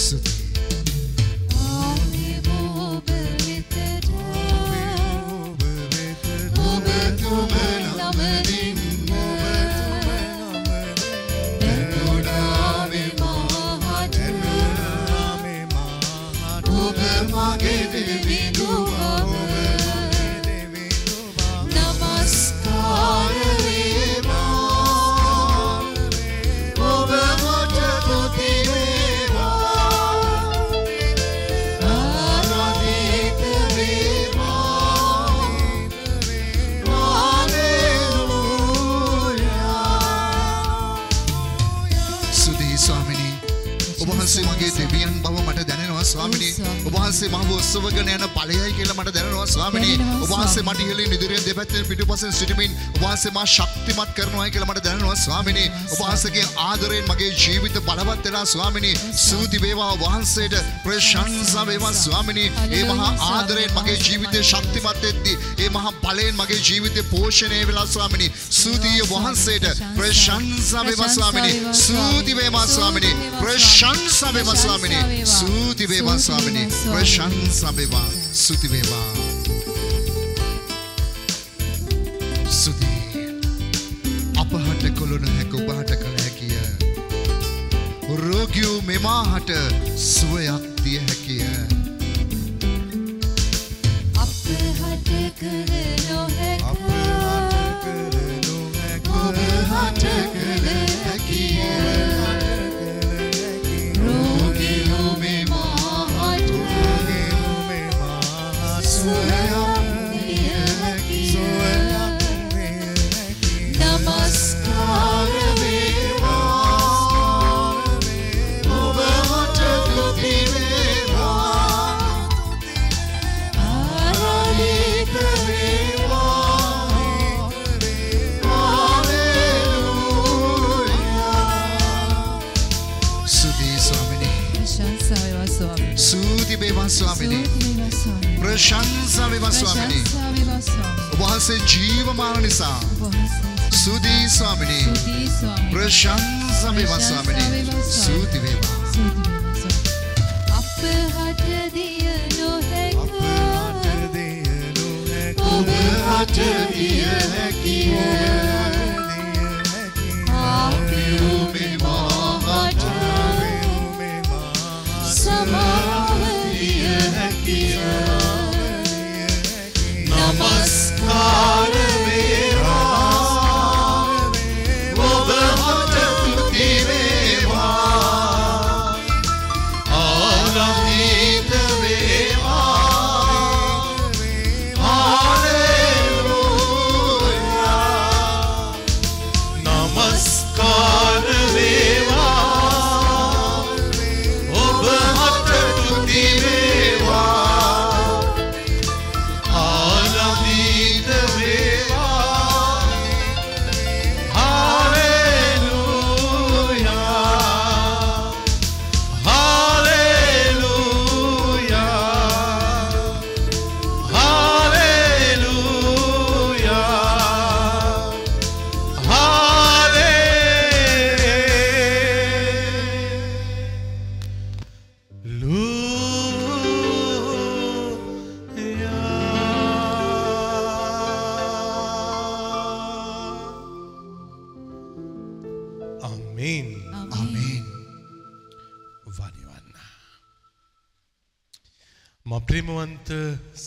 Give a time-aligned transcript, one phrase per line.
[0.00, 0.39] ස්තුතියි.
[47.74, 49.46] වහන්සේ ඵලයයි කියලා මට දැනෙනවා.
[49.46, 54.50] ස්වාමිනී දැනෙනවා, ඔබ වහන්සේ මට ඉහළින් ඉදිරියෙන් දෙපැත්තෙන් පිටුපසෙන් සිටමින් ඔබ වහන්සේ මා ශක්තිමත් කරනවායි
[54.50, 55.16] කියලා මට දැනෙනවා.
[55.16, 58.44] ස්වාමිනී ඔබ වහන්සේගේ ආදරයෙන් මගේ ජීවිත බලවත් වෙනවා.
[58.46, 58.94] ස්වාමිනී
[59.24, 60.56] ස්තුති වේවා වහන්සේට.
[60.84, 62.48] ප්‍රශංසා වේවා ස්වාමිනී.
[62.70, 68.32] ඒ මහා ආදරයෙන් මගේ ජීවිතේ ශක්තිමත් වෙද්දී ඒ මහා බලයෙන් මගේ ජීවිතේ පෝෂණය වෙලා ස්වාමිනී.
[68.50, 69.84] ස්තුතිය ඔබ වහන්සේට.
[69.96, 70.86] ප්‍රශංසා.
[70.86, 71.74] වේවා ස්වාමිනී.
[71.74, 73.14] ස්තුති වේවා ස්වාමිනී.
[73.40, 75.26] ප්‍රශංසා වේවා ස්වාමිනී.
[75.26, 76.66] ස්තුති වේවා ස්වාමිනී.
[76.90, 78.08] ප්‍රශංසා වේවා
[78.40, 79.08] ස්තුති වේවා.
[82.50, 82.86] ස්තුති
[84.42, 86.56] අපහට කොළොන හැක ඔබහට කළ හැකිය.
[88.22, 89.50] රෝගියෝ මෙමාහට
[90.06, 90.69] සුවයක්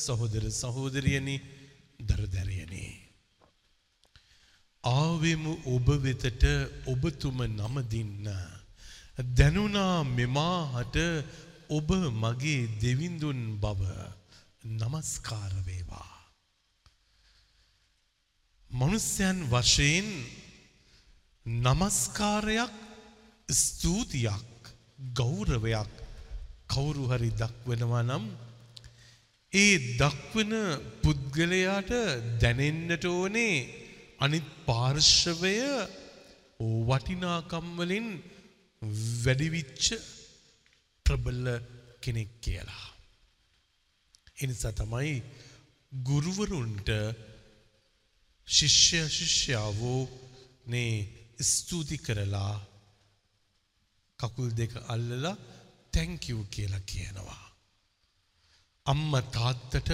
[0.05, 1.35] සහෝදර සහෝදරියනි
[1.99, 2.85] දරදැරියනි.
[4.83, 6.43] ආවෙමු ඔබ වෙතට
[6.85, 8.27] ඔබතුම නමදින්න.
[9.37, 10.97] දැනුනා මෙමාහට
[11.69, 13.81] ඔබ මගේ දෙවිඳුන් බව
[14.79, 16.13] නමස්කාර වේවා.
[18.71, 20.07] මනුස්්‍යයන් වශයෙන්
[21.45, 22.73] නමස්කාරයක්
[23.49, 24.51] ස්තුතියක්
[25.13, 25.91] ගෞරවයක්
[26.67, 28.25] කවුරු හරි දක්වනවා නම්
[29.53, 30.53] ඒ දක්වන
[31.03, 31.91] පුද්ගලයාට
[32.41, 33.57] දැනෙන්නට ඕනේ
[34.19, 35.53] අනිත් පාර්ශවය
[36.87, 38.07] වටිනාකම් වලින්
[39.21, 39.85] වැඩිවිච්ච
[41.05, 41.45] ප්‍රබල
[42.01, 42.87] කෙනෙක් කියලා.
[44.37, 45.15] එනිසා තමයි
[45.91, 46.89] ගුරුවරුන්ට
[48.47, 50.01] ශිෂ්‍ය ශිෂ්‍යාවෝ
[50.65, 50.93] නේ
[51.41, 52.55] ස්තුති කරලා
[54.19, 55.41] කකුල් දෙක අල්ලලා
[55.93, 57.52] තැංකිව් කියලා කියනවා.
[58.85, 59.91] අම්ම තාත්තට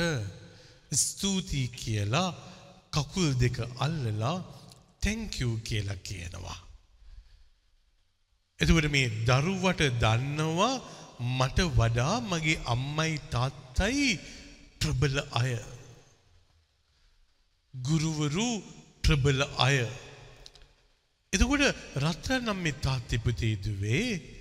[0.94, 2.30] ස්තුතියි කියලා
[2.92, 4.38] කකුල් දෙක අල්ලලා
[5.02, 6.60] තැංකිව් කියලා කියනවා.
[8.60, 10.82] එතකොට මේ දරුවට දන්නවා
[11.38, 14.10] මට වඩා මගේ අම්මයි තාත්තයි
[14.80, 15.54] ප්‍රබල අය.
[17.74, 18.50] ගුරුවරු
[19.04, 19.78] ප්‍රබල අය.
[21.34, 21.64] එතකොට
[21.96, 24.39] රත්තරන් නම් මේ තාත්තිපතේදුවේ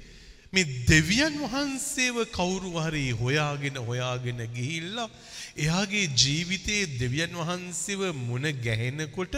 [0.53, 5.11] මේ දෙවියන් වහන්සේව කවුරු හරි හොයාගෙන හොයාගෙන ගිහිල්ලා
[5.56, 9.35] එයාගේ ජීවිතයේ දෙවියන් වහන්සේව මුණ ගැහෙනකොට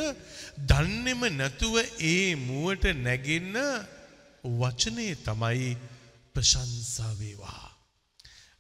[0.71, 1.75] දන්නෙම නැතුව
[2.07, 3.57] ඒ මුවට නැගෙන්න
[4.45, 5.77] වචනය තමයි
[6.35, 7.67] ප්‍රශංසා වේවා.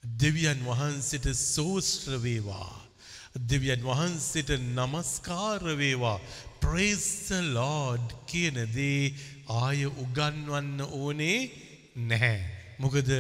[0.05, 2.75] දෙවියන් වහන්සේට සෝස්ත්‍ර වේවා.
[3.49, 6.19] දෙවියන් වහන්සේට නමස්කාර වේවා.
[6.61, 9.15] praise the lord කියන දේ
[9.49, 11.39] ආය උගන්වන්න ඕනේ
[11.97, 12.41] නැහැ.
[12.79, 13.11] මොකද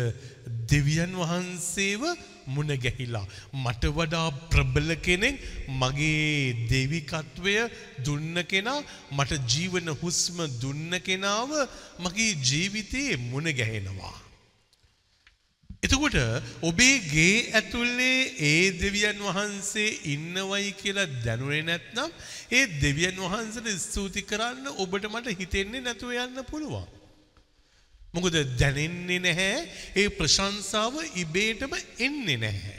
[0.69, 2.02] දෙවියන් වහන්සේව
[2.46, 5.37] මුණ ගැහිලා මට වඩා ප්‍රබල කෙනෙක්
[5.81, 7.55] මගේ දෙවිකත්වය
[7.99, 8.81] දුන්න කෙනා
[9.12, 11.50] මට ජීවන හුස්ම දුන්න කෙනාව
[11.99, 14.17] මගේ ජීවිතයේ මුණ ගැහෙනවා.
[15.82, 16.16] එතකොට
[16.62, 22.11] ඔබේ ගේ ඇතුල්ලේ ඒ දෙවියන් වහන්සේ ඉන්නවයි කියලා දැනුනේ නැත්නම්
[22.50, 27.00] ඒ දෙවියන් වහන්සේට ස්තුති කරන්න ඔබට මට හිතෙන්නේ නැතුව යන්න පුළුවන්.
[28.12, 29.59] මොකද දැනෙන්නේ නැහැ
[29.97, 32.79] ඒ ප්‍රශංසාව ඉබේටම එන්නේ නැහැ.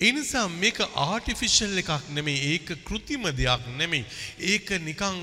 [0.00, 4.04] ඒ නිසා මේක ආටිෆිෂල් එකක් නෙමෙයි ඒක કૃතිම දෙයක් නෙමෙයි.
[4.52, 5.18] ඒක නිකන්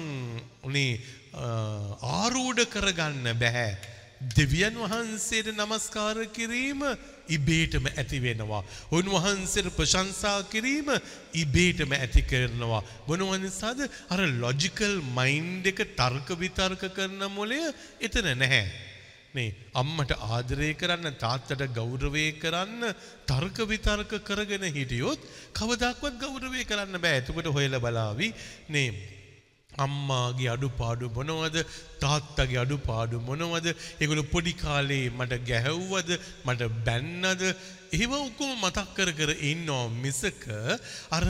[0.64, 1.00] උනේ
[1.38, 3.70] ආරූඪ කරගන්න බෑ.
[4.20, 6.82] දෙවියන් වහන්සේට නමස්කාර කිරීම
[7.30, 8.64] ඉබේටම ඇති වෙනවා.
[8.92, 10.90] උන්වහන්සේට ප්‍රශංසා කිරීම
[11.36, 12.84] ඉබේටම ඇති කරනවා.
[13.08, 13.80] මොනවා නිසාද?
[14.10, 17.62] අර ලොජිකල් මයින්ඩ් එක තර්ක විතර්ක කරන මොලය
[18.00, 18.64] එතන නැහැ.
[19.34, 22.90] මේ අම්මට ආදරය කරන්න තාත්තට ගෞරවය කරන්න
[23.28, 25.22] තර්ක විතර්ක කරගෙන හිටියොත්
[25.54, 27.22] කවදාක්වත් ගෞරවය කරන්න බෑ.
[27.22, 28.34] එතකොට හොයලා බලාවි
[28.70, 28.90] නේ
[29.78, 31.58] අම්මාගේ අඩුපාඩු මොනවද?
[32.00, 33.68] තාත්තගේ අඩුපාඩු මොනවද?
[34.02, 36.10] ඒගොල්ලෝ පොඩි කාලේ මට ගැහැව්වද?
[36.46, 37.44] මට බැන්නද?
[37.92, 40.44] ඒව ඔක්කොම මතක් කර කර ඉන්නවා මිසක
[41.12, 41.26] අර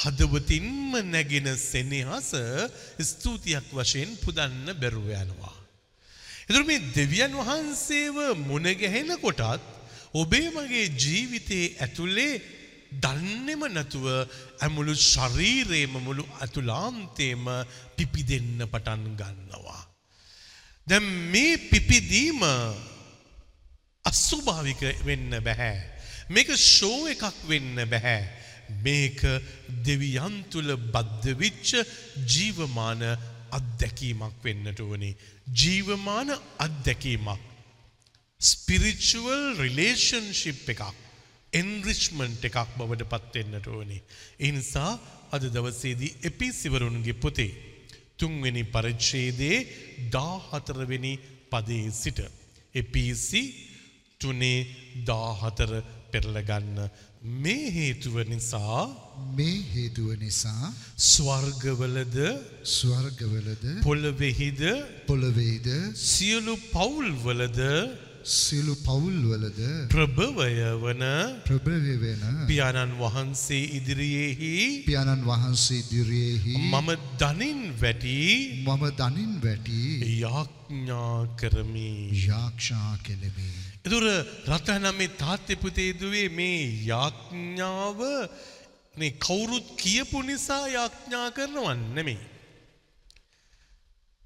[0.00, 2.32] හදවතින්ම නැගෙන සෙනෙහස
[3.02, 5.54] ස්තුතියක් වශයෙන් පුදන්න බැරුව යනවා.
[6.48, 9.42] එතකොට මේ දෙවියන් වහන්සේව මුණ ගැහෙන කොටත්
[10.14, 12.32] ඔබේ මගේ ජීවිතයේ ඇතුලේ
[13.02, 14.06] දන්නෙම නැතුව
[14.64, 17.44] ඇමුළු ශරීරේම මුළු අතුලාන්තේම
[17.96, 19.82] පිපිදෙන්න පටන් ගන්නවා.
[20.86, 22.40] දැන් මේ පිපිදීම
[24.04, 25.76] අස්වභාවික වෙන්න බැහැ.
[26.30, 28.22] මේක ෂෝ එකක් වෙන්න බැහැ.
[28.84, 29.20] මේක
[29.86, 31.70] දෙවියන් තුල බද්ධ වෙච්ච
[32.34, 33.02] ජීවමාන
[33.58, 35.16] අත්දැකීමක් වෙන්නට ඕනේ.
[35.60, 37.40] ජීවමාන අත්දැකීමක්.
[38.40, 41.03] ස්පිරිචුවල් රිලේෂන්ෂිප් එකක්.
[41.54, 44.02] එන්රිච්මන්ට් එකක් බවට පත්වෙන්නට ඕනේ.
[44.38, 44.92] ඒ නිසා
[45.30, 47.52] අද දවසේදී එපිසිවරුන්ගේ පොතේ
[48.18, 49.58] තුන්වෙනි පරිච්ඡේදයේ
[50.10, 51.12] 14වෙනි
[51.50, 52.20] පදයේ සිට
[52.74, 53.42] එපිසි
[54.20, 54.60] තුනේ
[55.04, 56.78] 14 පෙරලා ගන්න
[57.36, 58.82] මේ හේතුව නිසා
[59.36, 60.72] මේ හේතුව නිසා
[61.04, 62.16] ස්වර්ගවලද
[62.70, 64.62] ස්වර්ගවලද පොළොවේහිද
[65.08, 65.68] පොළොවේද
[66.06, 67.60] සියලු පවුල්වලද
[68.24, 69.58] සියලු පවුල්වලද
[69.92, 70.52] ප්‍රභවය
[70.82, 71.02] වන
[71.44, 74.52] ප්‍රභවය වෙන පියාණන් වහන්සේ ඉදිරියේහි
[74.86, 76.88] පියාණන් වහන්සේ ඉදිරියේහි මම
[77.20, 78.16] දනින් වැටි
[78.64, 79.80] මම දනින් වැටි
[80.24, 81.90] යාඥා කරමි.
[82.28, 83.50] යාක්ෂා කෙලෙමි.
[83.84, 84.04] එතුර
[84.48, 88.00] රතනම් තාත්තෙ පුතේ දුවේ මේ යාඥාව
[88.96, 92.18] මේ කවුරුත් කියපු නිසා යාඥා කරනවන් නෙමෙයි.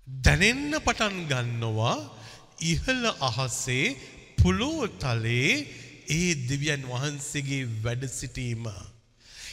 [0.09, 2.18] දැනෙන්න පටන් ගන්නවා
[2.61, 3.97] ඉහළ අහසේ
[4.39, 5.67] පුලෝ තලේ
[6.09, 8.67] ඒ දෙවියන් වහන්සේගේ වැඩ සිටීම.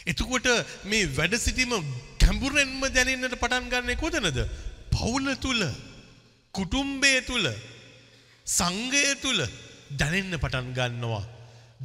[0.05, 0.47] එතකොට
[0.85, 1.73] මේ වැඩ සිටීම
[2.19, 4.39] ගැඹුරෙන්ම දැනෙන්නට පටන් ගන්නේ කොතනද?
[4.91, 5.61] පවුල තුල,
[6.53, 7.45] කුටුම්බය තුල,
[8.47, 9.39] සංඝය තුල
[9.91, 11.23] දැනෙන්න පටන් ගන්නවා.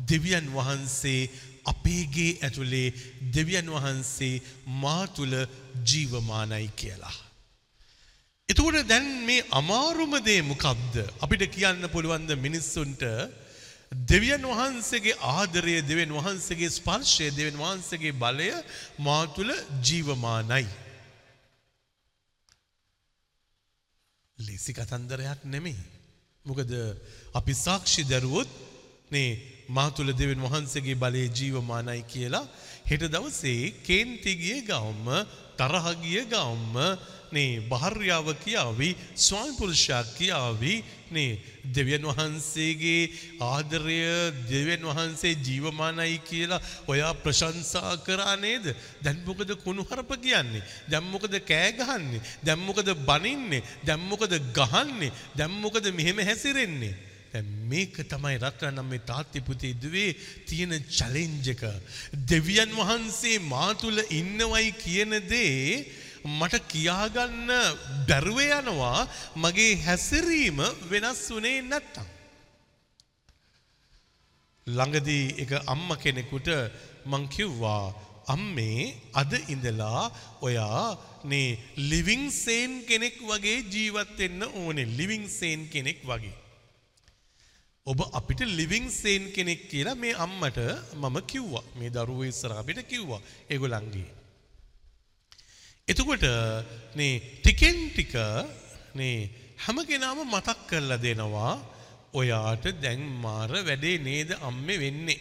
[0.08, 1.30] දෙවියන් වහන්සේ
[1.64, 2.94] අපේගේ ඇතුලේ
[3.34, 4.42] දෙවියන් වහන්සේ
[4.82, 5.34] මා තුල
[5.84, 7.29] ජීවමානයි කියලා.
[8.50, 10.94] එතකොට දැන් මේ අමාරුම දේ මොකක්ද?
[11.20, 13.02] අපිට කියන්න පුළුවන් ද මිනිස්සුන්ට
[14.04, 18.50] දෙවියන් වහන්සේගේ ආදරය දෙවියන් වහන්සේගේ ස්පර්ශය දෙවියන් වහන්සේගේ බලය
[18.98, 19.50] මා තුල
[19.82, 20.66] ජීවමානයි.
[24.38, 25.76] ලේසි කතන්දරයක් නෙමෙයි.
[26.44, 26.70] මොකද
[27.34, 28.50] අපි සාක්ෂි දරුවොත්
[29.10, 29.30] නේ
[29.68, 32.50] මා තුල දෙවියන් වහන්සේගේ බලය ජීවමානයි කියලා
[32.84, 35.08] හෙට දවසේ කේන්ති ගිය ගවම්ම
[35.56, 36.76] තරහ ගිය ගවම්ම
[37.32, 40.74] නේ භාර්යාව කියාවි ස්වාමි පුරුෂයා කියාවි
[41.10, 41.38] නේ
[41.76, 43.10] දෙවියන් වහන්සේගේ
[43.40, 43.98] ආදරය
[44.50, 48.74] දෙවියන් වහන්සේ ජීවමානයි කියලා ඔයා ප්‍රශංසා කරා නේද?
[49.02, 50.64] දැන් මොකද කුණුහරුප කියන්නේ?
[50.88, 52.24] දැන් මොකද කෑ ගහන්නේ?
[52.42, 53.62] දැන් මොකද බනින්නේ?
[53.84, 55.12] දැන් මොකද ගහන්නේ?
[55.36, 56.94] දැන් මොකද මෙහෙම හැසිරෙන්නේ?
[57.32, 60.14] දැන් මේක තමයි රත්නම් මේ තාත්ති පුතේ දුවේ
[60.46, 61.62] තියෙන චැලෙන්ජ් එක.
[62.30, 65.86] දෙවියන් වහන්සේ මා තුල ඉන්නවයි කියන දේ
[66.24, 67.50] මට කියාගන්න
[68.08, 70.58] බැරුව යනවා මගේ හැසිරීම
[70.90, 72.06] වෙනස් වුණේ නැත්තම්.
[74.66, 76.48] ළඟදී එක අම්ම කෙනෙකුට
[77.10, 77.94] මං කිව්වා
[78.34, 80.02] අම්මේ අද ඉඳලා
[80.46, 80.84] ඔයා
[81.30, 81.58] නේ
[81.90, 86.36] ලිවිං සේන් කෙනෙක් වගේ ජීවත් වෙන්න ඕනේ ලිවිං සේන් කෙනෙක් වගේ.
[87.86, 90.58] ඔබ අපිට ලිවිං සේන් කෙනෙක් කියලා මේ අම්මට
[91.02, 91.64] මම කිව්වා.
[91.78, 93.20] මේ දරුවෝ ඉස්සරහ අපිට කිව්වා.
[93.50, 94.19] ඒගොල්ලන්ගේ.
[95.90, 96.24] එතකොට
[96.94, 98.14] නේ ටිකෙන් ටික
[98.94, 99.18] නේ
[99.64, 101.52] හැම කෙනාම මතක් කරලා දෙනවා
[102.12, 105.20] ඔයාට දැන් මාර වැඩේ නේද අම්මේ වෙන්නේ.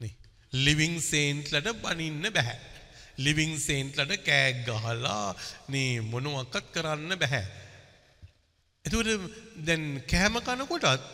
[0.00, 0.12] නේ
[0.56, 2.56] ලිවිං සේන්ට්ලට බනින්න බෑ.
[3.18, 5.24] ලිවිං සේන්ට්ලට කෑග් ගහලා
[5.68, 7.42] නේ මොනවක්වත් කරන්න බෑ.
[8.84, 9.10] එතකොට
[9.66, 11.04] දැන් කෑම කනකොටත්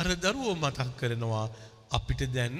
[0.00, 1.46] අර දරුවෝ මතක් කරනවා
[1.90, 2.54] අපිට දැන්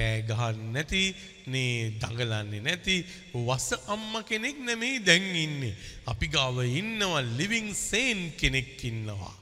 [0.00, 1.02] කෑ ගහන්න නැති
[1.46, 2.96] නේ දඟලන්නේ නැති
[3.40, 5.76] වස අම්ම කෙනෙක් නෙමෙයි දැන් ඉන්නේ.
[6.06, 9.40] අපි ගාව ඉන්නවා ලිවිං සේන් කෙනෙක් ඉන්නවා.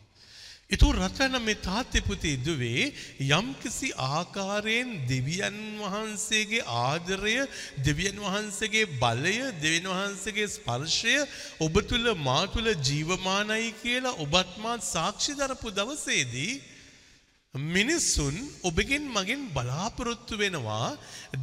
[0.70, 2.92] එතු රටන මේ තාත්තේ පුතේ දුවේ
[3.30, 7.36] යම්කිසි ආකාරයෙන් දෙවියන් වහන්සේගේ ආදරය
[7.86, 11.14] දෙවියන් වහන්සේගේ බලය දෙවියන් වහන්සේගේ ස්පර්ශය
[11.60, 16.52] ඔබ තුල මා තුල ජීවමානයි කියලා ඔබත් මාත් සාක්ෂි දරපු දවසේදී
[17.58, 20.96] මිනිස්සුන් ඔබගෙන් මගෙන් බලාපොරොත්තු වෙනවා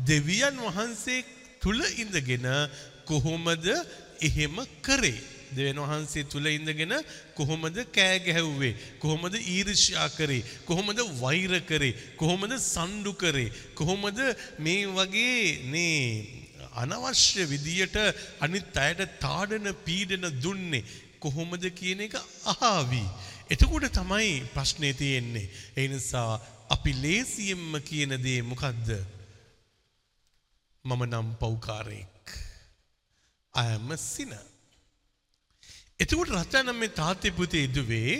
[0.08, 1.26] දෙවියන් වහන්සේ
[1.62, 2.48] තුල ඉඳගෙන
[3.06, 3.66] කොහොමද
[4.22, 5.20] එහෙම කරේ?
[5.56, 6.94] දෙවන් වහන්සේ තුල ඉඳගෙන
[7.36, 8.76] කොහොමද කෑ ගැහුවේ?
[9.00, 10.44] කොහොමද ඊර්ෂ්‍යා කරේ?
[10.66, 11.96] කොහොමද වෛර කරේ?
[12.18, 13.52] කොහොමද සණ්ඩු කරේ?
[13.76, 14.20] කොහොමද
[14.60, 16.02] මේ වගේ නේ
[16.76, 17.98] අනවශ්‍ය විදියට
[18.40, 20.86] අනිත් අයට තාඩන පීඩන දුන්නේ?
[21.20, 23.04] කොහොමද කියන එක අහාවි.
[23.50, 25.50] එතකොට තමයි ප්‍රශ්නේ තියෙන්නේ.
[25.78, 28.90] ඒ නිසා අපි ලේසියෙන්ම කියන දේ මොකද්ද?
[30.86, 32.26] මම නම් පෞකාරයෙක්.
[33.54, 34.46] I am a sinner.
[36.00, 38.14] එතකොට රත්නම් මේ තාත්තේ පුතේ ඉදුවේ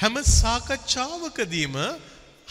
[0.00, 1.76] හැම සාකච්ඡාවකදීම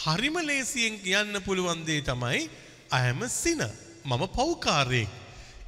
[0.04, 2.48] හරිම ලේසියෙන් කියන්න පුළුවන් දේ තමයි
[2.92, 3.72] I am a sinner.
[4.04, 5.10] මම පෞකාරයෙක්.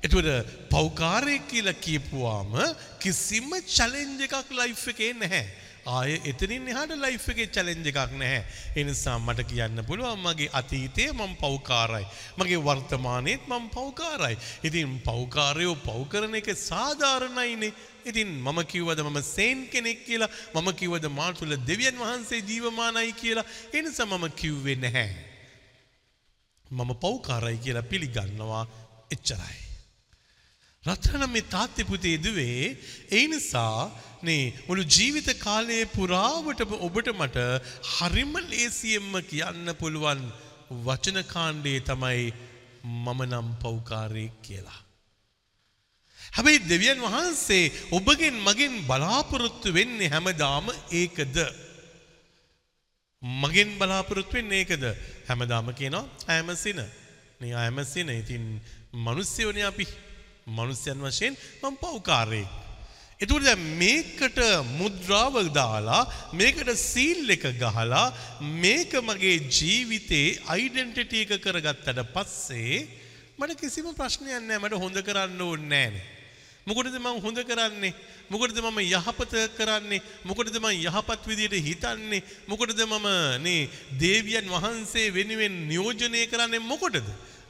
[0.03, 0.31] එතකොට
[0.71, 2.55] පෞකාරයෙක් කියලා කියපුවාම
[3.03, 5.45] කිසිම චැලෙන්ජ් එකක් ලයිෆ් එකේ නැහැ.
[5.87, 8.43] ආය එතනින් එහාට ලයිෆ් එකේ චැලෙන්ජ් එකක් නැහැ.
[8.77, 12.07] ඒ නිසා මට කියන්න පුළුවන් මගේ අතීතයේ මම පෞකාරයි.
[12.39, 14.37] මගේ වර්තමානයේත් මම පෞකාරයි.
[14.63, 17.73] ඉතින් පෞකාරයෝ පව් කරන එක සාධාරණයිනේ.
[18.05, 23.45] ඉතින් මම කිව්වද මම සේන් කෙනෙක් කියලා මම කිව්වද මා තුළ දෙවියන් වහන්සේ ජීවමානයි කියලා
[23.75, 25.11] ඒ නිසා මම කිව්වේ නැහැ.
[26.71, 28.65] මම පෞකාරයි කියලා පිළිගන්නවා
[29.11, 29.62] එච්චරයි.
[30.85, 32.63] රත්‍රන මේ තාත්තේ පුතේ දුවේ
[33.11, 33.91] ඒ නිසා
[34.23, 37.39] නේ මුළු ජීවිත කාලයේ පුරාවටම ඔබට මට
[37.93, 40.23] හරිම ලේසියෙන්ම කියන්න පුළුවන්
[40.87, 42.25] වචන කාණ්ඩේ තමයි
[42.85, 44.81] මම නම් පෞකාරයෙක් කියලා.
[46.35, 51.37] හැබැයි දෙවියන් වහන්සේ ඔබගෙන් මගෙන් බලාපොරොත්තු වෙන්නේ හැමදාම ඒකද.
[53.43, 54.85] මගෙන් බලාපොරොත්තු වෙන්නේ ඒකද.
[55.29, 56.81] හැමදාම කියනවා ඇමසින.
[57.41, 58.09] නේ ඇමසින.
[58.13, 58.45] ඉතින්
[59.07, 59.87] මිනිස්සුනේ අපි
[60.47, 62.51] මනුස්්‍යයන් වශයෙන් මම පව්කාරයෙක්.
[63.21, 64.39] එතුට දැන් මේකට
[64.79, 72.89] මුද්‍රාව දාලා මේකට සීල් එක ගහලා මේක මගේ ජීවිතේ අයිඩෙන්ටිටි එක කරගත්තට පස්සේ
[73.39, 76.03] මට කිසිම ප්‍රශ්නයක් නැහැ මට හොඳ කරන්න ඕනේ නැහැ.
[76.67, 77.95] මොකටද මම හොඳ කරන්නේ?
[78.31, 80.03] මොකටද මම යහපත කරන්නේ?
[80.27, 82.23] මොකටද මම යහපත් විදියට හිතන්නේ?
[82.51, 83.09] මොකටද මම
[83.47, 83.71] මේ
[84.03, 87.07] දේවියන් වහන්සේ වෙනුවෙන් නියෝජනය කරන්නේ මොකටද?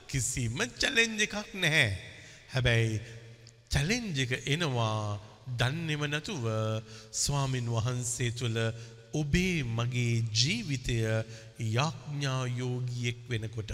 [0.06, 2.11] කිසිම චැලෙන්ජ් එකක් නැහැ.
[2.52, 3.00] හැබැයි
[3.70, 5.18] චැලෙන්ජ් එක එනවා
[5.58, 6.44] දන්නේම නැතුව
[7.12, 8.58] ස්වාමින් වහන්සේ තුළ
[9.14, 10.96] ඔබේ මගේ ජීවිතය
[11.58, 13.72] යාඥා යෝගියෙක් වෙනකොට.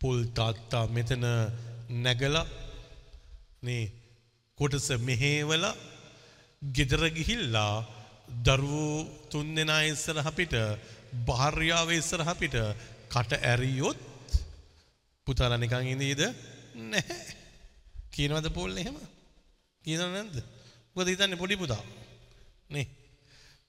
[0.00, 1.24] පොල් තාත්තා මෙතන
[2.04, 2.46] නැගලා
[3.62, 3.84] නේ
[4.58, 5.70] කොටස මෙහෙवला
[6.62, 7.74] ගෙදර ගිහිල්ලා
[8.44, 10.54] දරුවෝ තුන්දෙනා ඉස්සරහ පිට
[11.26, 12.56] භාර්යාව ඉස්සරහ පිට
[13.08, 14.09] කට ඇරියොත්
[15.30, 16.22] පුතාලා නිකන් ඉඳීද?
[16.92, 17.36] නැහැ.
[18.14, 18.96] කියනවද පොල් එහෙම?
[19.84, 20.40] කියනව නැද්ද?
[20.94, 21.82] මොකද හිතන්නේ පොඩි පුතා.
[22.70, 22.86] නේ.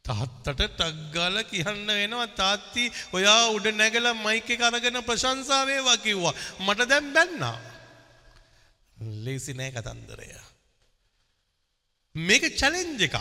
[0.06, 2.28] තාත්තට ටක් ගාලා කියන්න වෙනවා.
[2.42, 2.86] තාත්ති
[3.18, 6.34] ඔයා උඩ නැගලා මයික් එක අරගෙන ප්‍රශංසා වේවා කිව්වා.
[6.66, 7.58] මට දැන් බැන්නා.
[9.26, 10.32] ලේසි නෑ කතන්දරය.
[12.16, 13.18] මේක චැලෙන්ජ් එකක්.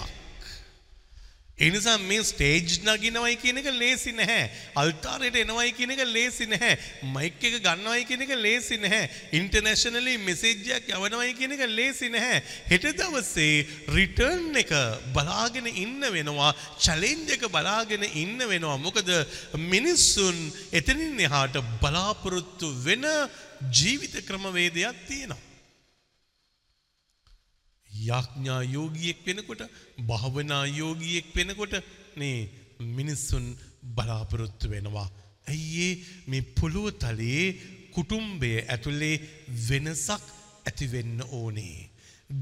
[1.60, 4.44] එනිසා මේ ස්ටේජ් නගිනවයි කියන එක ලේසි නැහැ.
[4.74, 6.78] අල්තාරයට එනවයි කියන එක ලේසි නැහැ.
[7.14, 9.10] මයික් එක ගන්නවයි කියන එක ලේසි නැහැ.
[9.32, 12.40] ඉන්ටර්නැෂනලි මෙසේජ් එකක් යවනවයි කියන එක ලේසි නැහැ.
[12.70, 14.72] හෙට දවසේ රිටර්න් එක
[15.12, 16.54] බලාගෙන ඉන්න වෙනවා.
[16.78, 18.78] චැලෙන්ජ් එක බලාගෙන ඉන්න වෙනවා.
[18.78, 19.12] මොකද
[19.68, 20.40] මිනිස්සුන්
[20.72, 23.06] එතනින් එහාට බලාපොරොත්තු වෙන
[23.70, 25.49] ජීවිත ක්‍රමවේදයක් තියෙනවා.
[28.00, 29.62] යාඥා යෝගියෙක් වෙනකොට
[30.02, 31.74] භාවනා යෝගියෙක් වෙනකොට
[32.16, 32.38] නේ
[32.96, 33.46] මිනිස්සුන්
[33.94, 35.08] බලාපොරොත්තු වෙනවා.
[35.46, 35.92] ඇයිඒ
[36.26, 37.46] මේ පොළුව තලයේ
[37.94, 39.16] කුටුම්බය ඇතුළේ
[39.68, 40.24] වෙනසක්
[40.66, 41.78] ඇතිවෙන්න ඕනේ.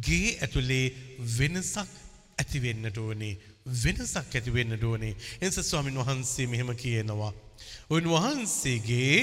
[0.01, 0.87] ගේ ඇතුළේ
[1.37, 1.93] වෙනසක්
[2.39, 3.35] ඇතිවෙන්නට ඕනේ
[3.77, 7.33] වෙනසක් ඇතිවෙන්නට ඕනේ එනිස ස්වාමින් වහන්සේ මෙහෙම කියනවා.
[7.91, 9.19] උන්වහන්සේගේ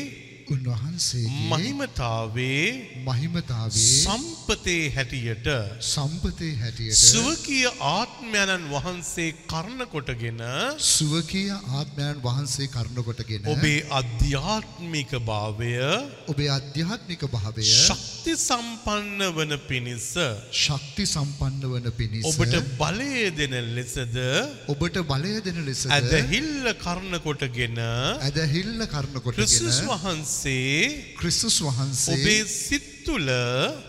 [0.48, 2.66] උන්වහන්සේගේ මහිමතාවේ
[3.08, 5.48] මහිමතාවේ සම්පතේ හැටියට
[5.84, 10.42] සම්පතේ හැටියට සුවකිය ආත්මයණන් වහන්සේ කරණ කොටගෙන
[10.88, 15.72] සුවකීය ආත්මයන් වහන්සේ කරන කොටගෙන ඔබේ අධ්‍යාත්මික භාවය
[16.28, 20.08] ඔබේ අධ්‍යාත්මික භාවය ශක්ති සම්පන්න වන පිණිස
[20.64, 24.18] ශක්ති සම්පන්න වන පිණිස ඔබට බලය දෙන ලෙසද
[24.68, 32.46] ඔබට බලය දෙන ලෙසද ඇදහිල්ල කරණ කොටගෙන ඇදහිල්ල කරන ක්‍රිස්තුස් කොටගෙන වහන්සේ ක්‍රිස්තුස් වහන්සේ ඔබේ
[32.46, 33.30] සිත් තුළ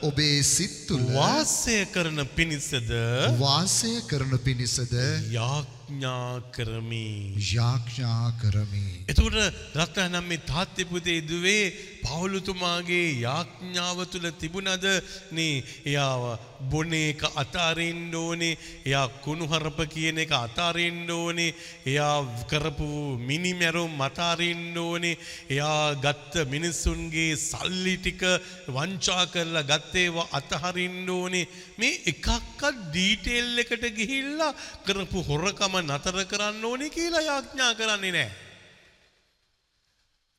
[0.02, 2.90] ඔබේ සිත් තුළ වාසය කරන පිණිසද
[3.38, 4.94] වාසය කරන පිණිසද
[5.30, 7.34] යාඥා කරමි.
[7.36, 9.04] යාඥා කරමි.
[9.08, 9.34] එතකොට
[9.74, 14.86] රත්නම් මේ තාත්‍ය පුතේ දුවේ පවුලුතුමාගේ යාඥාව තුළ තිබුණද?
[15.32, 18.58] නේ එයා බොන එක අතාරින්න ඕනේ.
[18.84, 21.54] එයා කුණුහරප කියන එක අතාරින්න ඕනේ.
[21.86, 22.88] එයා කරපු
[23.20, 25.18] මිනිමැරුම් අතාරින්න ඕනේ.
[25.50, 28.22] එයා ගත්ත මිනිස්සුන්ගේ සල්ලි ටික
[28.68, 31.46] වංචා කරලා ගත්තේවා අතහරින්න ඕනේ.
[31.78, 38.45] මේ එකක්වත් ඩීටේල් එකට ගිහිල්ලා කරපු හොරකම නතර කරන්න ඕනේ කියලා යාඥා කරන්නේ නැහැ.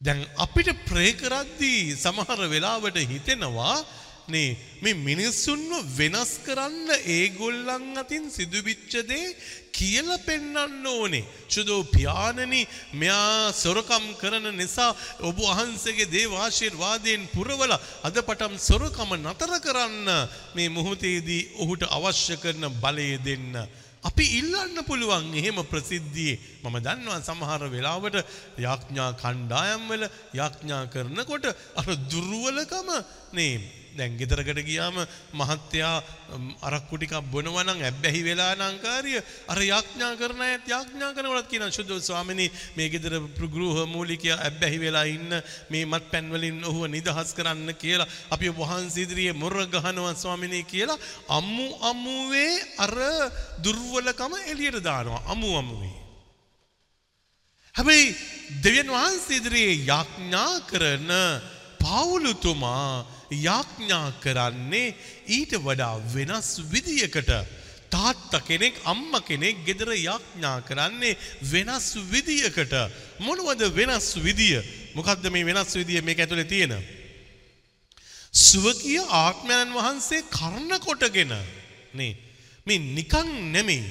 [0.02, 3.76] දැන් අපිට ප්‍රේ කරද්දී සමහර වෙලාවට හිතෙනවා
[4.28, 9.36] නේ මේ මිනිස්සුන්ව වෙනස් කරන්න ඒගොල්ලන් අතින් සිදුවිච්ච දේ
[9.72, 11.24] කියලා පෙන්වන්න ඕනේ.
[11.48, 12.62] සුදෝ පියාණනි
[12.94, 20.08] මෙයා සොරකම් කරන නිසා ඔබ වහන්සේගේ දේව ආශිර්වාදයෙන් පුරවලා අද පටන් සොරකම නතර කරන්න
[20.56, 23.54] මේ මොහොතේදී ඔහුට අවශ්‍ය කරන බලය දෙන්න.
[24.04, 28.18] අපි ඉල්ලන්න පුළුවන් එහෙම ප්‍රසිද්ධියේ මම දන්නවා සමහර වෙලාවට
[28.58, 31.46] යාඥා කණ්ඩායම්වල යාඥා කරනකොට
[31.80, 32.90] අර දුර්වලකම
[33.34, 33.54] නේ
[33.98, 34.98] දැන් ගෙදරකට ගියාම
[35.34, 35.96] මහත්තයා
[36.62, 39.14] අරක්කු ටිකක් බොනවා නම් ඇබ්බැහි වෙලා නම් කාර්ය.
[39.48, 41.72] අර යාඥා කරන අයත් යාඥා කරනකොට කියනවා.
[41.72, 43.14] සුදු ස්වාමිනී මේ ගෙදර
[43.48, 45.32] ගෘහ මූලිකයා ඇබ්බැහි වෙලා ඉන්න
[45.70, 51.00] මේ මත්පැන් වලින් ඔහුව නිදහස් කරන්න කියලා අපි ඔබ වහන්සේ ඉදිරියේ මොර ගහනවා ස්වාමිනී කියලා
[51.30, 52.96] අම්මු අම්මුවේ අර
[53.64, 55.24] දුර්වලකම එළියට දානවා.
[55.28, 55.98] අමු අමුවේ.
[57.76, 58.16] හැබැයි
[58.64, 61.12] දෙවියන් වහන්සේ ඉදිරියේ යාඥා කරන
[61.82, 64.96] පාවුලුතුමා යාඥා කරන්නේ
[65.28, 67.32] ඊට වඩා වෙනස් විදියකට.
[67.90, 72.74] තාත්තා කෙනෙක් අම්ම කෙනෙක් ගෙදර යාඥා කරන්නේ වෙනස් විදියකට.
[73.20, 74.62] මොනවද වෙනස් විදිය?
[74.96, 76.76] මොකක්ද මේ වෙනස් විදිය මේක ඇතුලේ තියෙන?
[78.32, 81.34] සුවකීය ආත්මයන් වහන්සේ කර්ණ කොටගෙන
[81.94, 82.14] නේ
[82.66, 83.84] මේ නිකන් නෙමෙයි.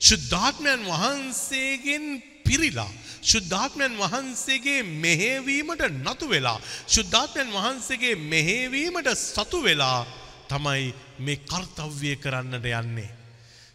[0.00, 2.04] ශුද්ධාත්මයන් වහන්සේගෙන්
[2.46, 2.90] පිරිලා
[3.28, 10.00] ශුද්ධාත්මයන් වහන්සේගේ මෙහෙවීමට නතු වෙලා ශුද්ධාත්මයන් වහන්සේගේ මෙහෙවීමට සතු වෙලා
[10.48, 13.10] තමයි මේ කර්තව්‍ය කරන්නට යන්නේ.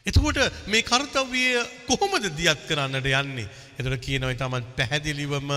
[0.06, 1.44] එතකොට මේ කර්තව්‍ය
[1.88, 3.50] කොහොමද දියත් කරන්නට යන්නේ.
[3.78, 5.50] එතට කියනවයි තමන් පැහැදිලිවම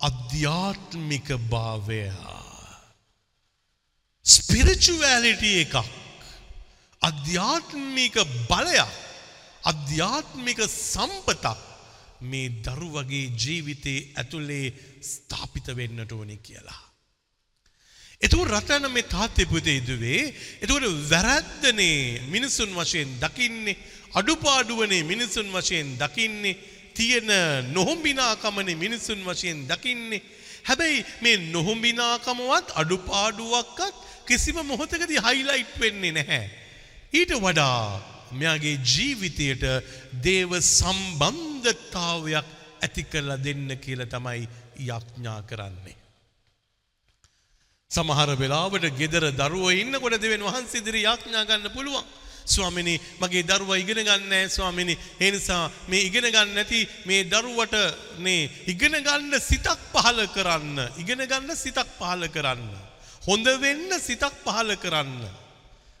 [0.00, 2.02] අධ්‍යාත්මික භාවය.
[4.24, 5.76] ස්පිරිචුවලිටිය එකක්.
[7.02, 8.14] අධ්‍යාත්මික
[8.48, 8.92] බලයක්
[9.62, 11.73] අධ්‍යාත්මික සම්පතක්
[12.22, 14.66] මේ දරුවගේ ජීවිතයේ ඇතුළේ
[15.02, 16.82] ස්ථාපිත වෙන්නට ඕනි කියලා.
[18.20, 20.22] එතුව රටන මේ තාත්තය පුතේ ඉදුවේ
[20.60, 23.76] එතුවට වැරැද්දනේ මිනිසුන් වශයෙන් දකින්නේ
[24.14, 26.60] අඩුපාඩුවනේ මිනිසුන් වශයෙන් දකින්නේ
[26.94, 27.30] තියෙන
[27.72, 30.22] නොහොම්බිනාකමනේ මිනිසුන් වශයෙන් දකින්නේ
[30.64, 33.94] හැබැයි මේ නොහොම්බිනාකමවත් අඩුපාඩුවක්කත්
[34.26, 36.44] කිසිම මොහොතකදී හයිලයිට් වෙන්නේ නැහැ.
[37.12, 39.64] ඊට වඩා මෙයාගේ ජීවිතයට
[40.24, 42.46] දේව සම්බන්ධතාවයක්
[42.82, 45.96] ඇති කරලා දෙන්න කියලා තමයි යඥා කරන්නේ.
[47.90, 52.04] සමහර වෙලාවට ගෙදර දරුවෝ ඉන්නකොට දෙවියන් වහන්සේ ඉදිරි යාඥා ගන්න පුළුවන්.
[52.46, 57.76] ස්වාමිනී මගේ දරුවා ඉගෙන ගන්න නැහැ ස්වාමිනී ඒ නිසා මේ ඉගෙන ගන්න නැති මේ දරුවට
[58.18, 62.68] මේ ඉගෙන ගන්න සිතක් පහල කරන්න ඉගෙන ගන්න සිතක් පහල කරන්න
[63.26, 65.14] හොඳ වෙන්න සිතක් පහල කරන්න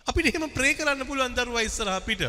[0.06, 2.22] අපිට එහෙම ප්‍රේ කරන්න පුළුවන් දරුවා ඉස්සරහ අපිට.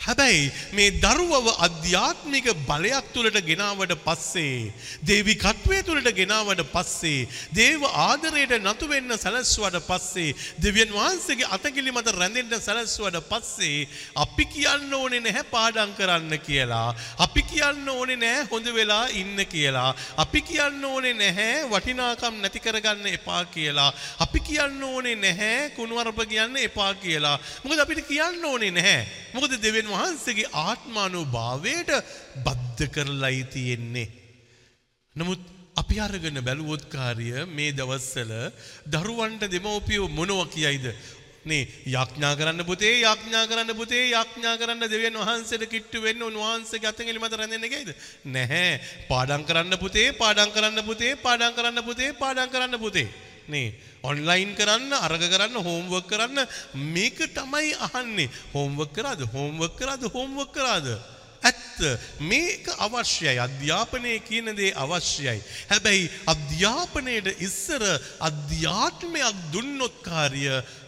[0.00, 8.88] හැබැයි මේ දරුවව අධ්‍යාත්මික බලයක් තුළට ගෙනාවට පස්සේ දේවිකත්වය තුළට ගෙනාවට පස්සේ දේව ආදරයට නතු
[8.92, 13.88] වෙන්න සැලැස්සුවට පස්සේ දෙවියන් වහන්සේගේ අතකිලි මත රැඳෙන්න සැලැස්සුවට පස්සේ
[14.24, 16.88] අපි කියන්න ඕනේ නැහැ පාඩම් කරන්න කියලා.
[17.18, 19.90] අපි කියන්න ඕනේ නැහැ හොඳ වෙලා ඉන්න කියලා.
[20.16, 23.92] අපි කියන්න ඕනේ නැහැ වටිනාකම් නැති කරගන්න එපා කියලා.
[24.18, 27.36] අපි කියන්න ඕනේ නැහැ කුණුවරප කියන්න එපා කියලා.
[27.64, 29.06] මොකද අපිට කියන්න ඕනේ නැහැ.
[29.34, 31.90] මොකද දෙවියන් වහන්සේගේ ආත්මානුභාවයට
[32.44, 34.08] බද්ධ කරලායි තියෙන්නේ.
[35.16, 35.40] නමුත්
[35.76, 38.32] අපි අරගෙන බැලුවොත් කාර්ය මේ දවස්වල
[38.88, 40.86] දරුවන්ට දෙමව්පියෝ මොනවා කියයිද?
[41.42, 47.08] නේ යාඥා කරන්න පුතේ යාඥා කරන්න පුතේ යාඥා කරන්න දෙවියන් වහන්සේට කිට්ටු වෙන්න උන්වහන්සේගේ අතෙන්
[47.08, 47.90] එලි මත රැඳෙන්න ගේද
[48.26, 53.08] නැහැ පාඩම් කරන්න පුතේ පාඩම් කරන්න පුතේ පාඩම් කරන්න පුතේ පාඩම් කරන්න පුතේ
[53.52, 53.68] නේ
[54.02, 56.38] ඔන්ලයින් කරන්න අරග කරන්න හෝම්වර්ක් කරන්න.
[56.74, 58.30] මේක තමයි අහන්නේ.
[58.54, 59.20] හෝම්වර්ක් කරාද?
[59.34, 60.02] හෝම්වර්ක් කරාද?
[60.14, 60.86] හෝම්වර්ක් කරාද?
[61.42, 61.78] ඇත්ත.
[62.20, 63.38] මේක අවශ්‍යයි.
[63.38, 65.38] අධ්‍යාපනය කියන දේ අවශ්‍යයි.
[65.70, 67.82] හැබැයි අධ්‍යාපනයට ඉස්සර
[68.20, 70.44] අධ්‍යාත්මයක් දුන්නොත් කාර්ය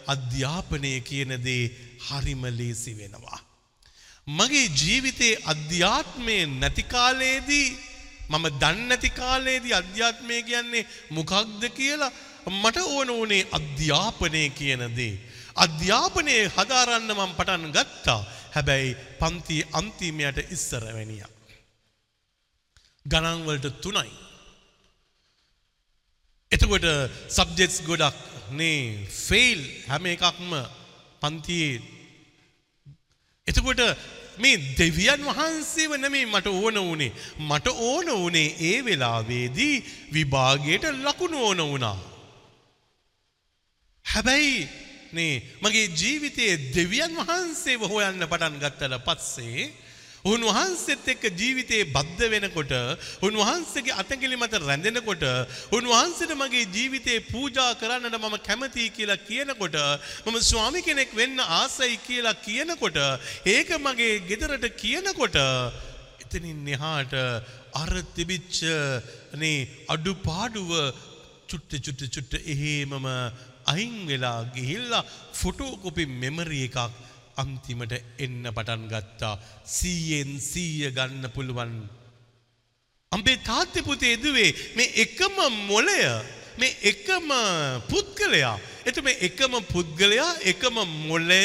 [0.06, 1.70] අධ්‍යාපනය කියන දේ
[2.08, 3.40] හරිම ලේසි වෙනවා.
[4.26, 7.68] මගේ ජීවිතයේ අධ්‍යාත්මය නැති කාලයේදී
[8.30, 12.12] මම දන්නේ නැති කාලයේදී අධ්‍යාත්මය කියන්නේ මොකක්ද කියලා
[12.46, 15.20] මට ඕන උනේ අධ්‍යාපනය කියන දේ.
[15.56, 18.20] අධ්‍යාපනය හදාරන්න මම පටන් ගත්තා.
[18.50, 21.24] හැබැයි පන්ති අන්තිමයට ඉස්සර වැනිය.
[23.06, 24.10] ගණන් වලට තුනයි.
[26.50, 26.86] එතකොට
[27.28, 28.18] සබ්ජෙක්ට්ස් ගොඩක්
[28.52, 30.50] නේ ෆේල් හැම එකක්ම
[31.22, 31.80] පන්තියේ
[33.46, 33.80] එතකොට
[34.38, 39.76] මේ දෙවියන් වහන්සේව නෙමෙයි මට ඕන වුණේ මට ඕන වුණේ ඒ වෙලාවේදී
[40.12, 41.98] විභාගයට ලකුණු ඕන වුණා
[44.12, 44.56] හැබැයි
[45.12, 49.70] නේ මගේ ජීවිතයේ දෙවියන් වහන්සේව හොයන්න පටන් ගත්තට පස්සේ
[50.24, 52.72] උන්වහන්සේත් එක්ක ජීවිතේ බද්ධ වෙනකොට
[53.20, 55.24] උන්වහන්සේගේ අතගිලි මත රැඳෙනකොට
[55.72, 59.78] උන්වහන්සේට මගේ ජීවිතේ පූජා කරන්නට මම කැමතියි කියලා කියනකොට
[60.26, 62.98] මම ස්වාමි කෙනෙක් වෙන්න ආසයි කියලා කියනකොට
[63.46, 65.38] ඒක මගේ ගෙදරට කියනකොට
[66.24, 67.14] එතනින් එහාට
[67.74, 68.60] අර තිබිච්ච
[69.36, 69.56] නේ
[69.88, 70.70] අඩුපාඩුව
[71.48, 73.08] චුට්ට චුට්ට චුට්ට එහෙමම
[73.72, 75.04] අයින් වෙලා ගිහිල්ලා
[75.40, 76.78] ෆොටෝ කොපි මෙමරි එකක්
[77.42, 77.94] අන්තිමට
[78.24, 79.34] එන්න පටන් ගත්තා.
[79.64, 81.72] සීයෙන් සීය ගන්න පුළුවන්.
[83.12, 85.36] අම්බේ තාත්‍ය පුතේ දුවේ මේ එකම
[85.70, 86.00] මොලය
[86.58, 87.28] මේ එකම
[87.90, 88.58] පුද්ගලයා.
[88.84, 90.76] එත මේ එකම පුද්ගලයා එකම
[91.08, 91.40] මොලය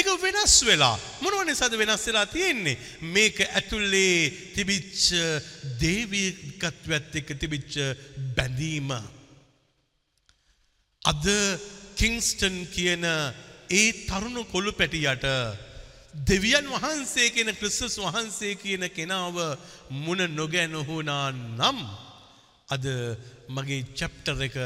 [0.00, 0.94] එක වෙනස් වෙලා.
[1.22, 2.78] මොනව නිසාද වෙනස් වෙලා තියෙන්නේ?
[3.14, 5.10] මේක ඇතුලේ තිබිච්ච
[5.82, 7.74] දේවිකත්වයත් එක්ක තිබිච්ච
[8.36, 8.90] බැඳීම.
[11.10, 11.26] අද
[11.98, 13.04] කිංස්ටන් කියන
[13.70, 15.26] ඒ තරුණු කොළු පැටියට
[16.30, 19.36] දෙවියන් වහන්සේ කියන ක්‍රිස්තුස් වහන්සේ කියන කෙනාව
[20.04, 21.78] මුණ නොගැනහුණා නම්
[22.68, 22.84] අද
[23.48, 24.56] මගේ චැප්ටර් එක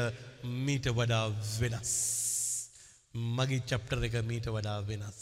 [0.65, 1.25] මීට වඩා
[1.59, 1.91] වෙනස්.
[3.37, 5.19] මගේ චැප්ටර් එක මීට වඩා වෙනස්.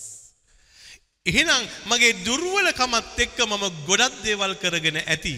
[1.25, 5.35] එහෙනම් මගේ දුර්වලකමත් එක්ක මම ගොඩක් දේවල් කරගෙන ඇති.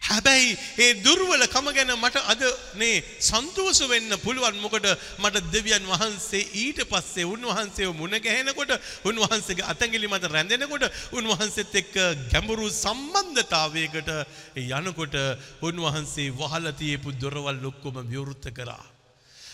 [0.00, 2.42] හැබැයි ඒ දුර්වල කම ගැන මට අද
[2.74, 4.86] නේ සන්තෝෂ වෙන්න පුළුවන් මොකද
[5.18, 8.72] මට දෙවියන් වහන්සේ ඊට පස්සේ උන්වහන්සේව මුණ ගැහෙනකොට
[9.04, 11.96] උන්වහන්සේගේ අතැඟිලි මත රැඳෙනකොට උන්වහන්සේත් එක්ක
[12.30, 14.12] ගැඹුරු සම්බන්ධතාවයකට
[14.56, 15.16] යනකොට
[15.62, 18.84] උන්වහන්සේ වහලා තියපු දොරවල් ඔක්කොම විවෘත කරා.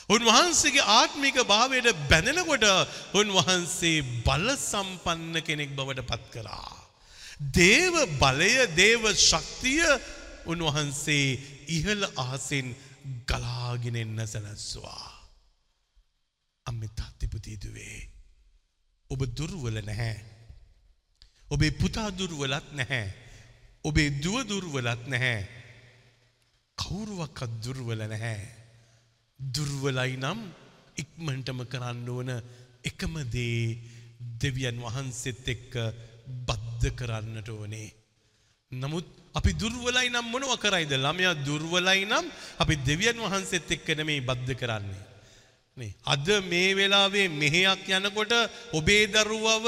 [0.09, 2.64] උන්වහන්සේගේ ආත්මික භාවයට බැඳෙනකොට
[3.14, 6.72] උන්වහන්සේ බල සම්පන්න කෙනෙක් බවට පත් කරා.
[7.52, 9.83] දේව බලය දේව ශක්තිය
[10.46, 11.26] උන්වහන්සේ
[11.68, 12.68] ඉහළ අහසෙන්
[13.26, 15.11] ගලාගෙන එන්න සැලැස්සුවා.
[16.66, 17.98] අම්මේ තාත්තිපුතීදුවේ.
[19.11, 20.16] ඔබ දුර්වල නැහැ.
[21.48, 23.07] ඔබේ පුතා දුර්වලත් නැහැ.
[23.85, 25.40] ඔබේ දුව දුර්වලත් නැහැ.
[26.78, 28.44] කවුරුවක්වත් දුර්වල නැහැ.
[29.40, 30.40] දුර්වලයි නම්
[30.96, 32.30] ඉක්මනටම කරන්න ඕන
[32.85, 33.61] එකම දේ
[34.40, 35.74] දෙවියන් වහන්සේත් එක්ක
[36.46, 37.88] බද්ධ කරන්නට ඕනේ.
[38.75, 40.93] නමුත් අපි දුර්වලයි නම් මොනව කරයිද?
[40.97, 42.27] ළමයා දුර්වලයි නම්
[42.59, 45.03] අපි දෙවියන් වහන්සේත් එක්ක නෙමෙයි බද්ධ කරන්නේ.
[45.77, 48.33] නේ අද මේ වෙලාවේ මෙහෙයක් යනකොට
[48.73, 49.67] ඔබේ දරුවව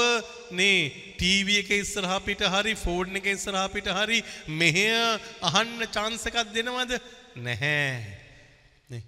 [0.51, 0.77] නේ
[1.17, 4.19] ටීවී එක ඉස්සරහා පිට හරි ෆෝන් එක ඉස්සරහා පිට හරි
[4.59, 6.93] මෙහෙය අහන්න chance එකක් දෙනවද?
[7.37, 7.91] නැහැ.
[8.89, 9.03] නේ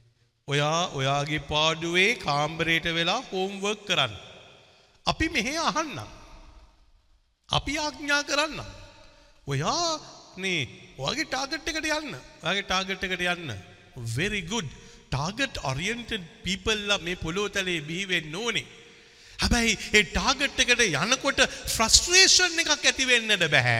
[0.47, 4.13] ඔයා ඔයාගේ පාඩුවේ කාමරේට වෙලා හෝම්වර්ක් කරන්න.
[5.05, 6.09] අපි මෙහෙ අහන්නම්
[7.49, 8.59] අපි ආඥා කරන්න.
[9.51, 9.89] ඔයා
[10.43, 10.61] නේ
[10.97, 13.55] ඔයාගේ ටාගට් එකට යන්න ඔයාගේ ටාගට් එකට යන්න
[14.17, 14.67] very good
[15.13, 18.67] ටාගට් ඔරියන්ටඩ් පීපල්ලා මේ පොළොව තලේ බිහි වෙන්න ඕනේ
[19.41, 21.41] හැබැයි ඒ ටාගට් එකට යනකොට
[21.73, 23.77] ෆ්‍රස්ට්‍රේෂන් එකක් ඇති වෙන්නට බෑ.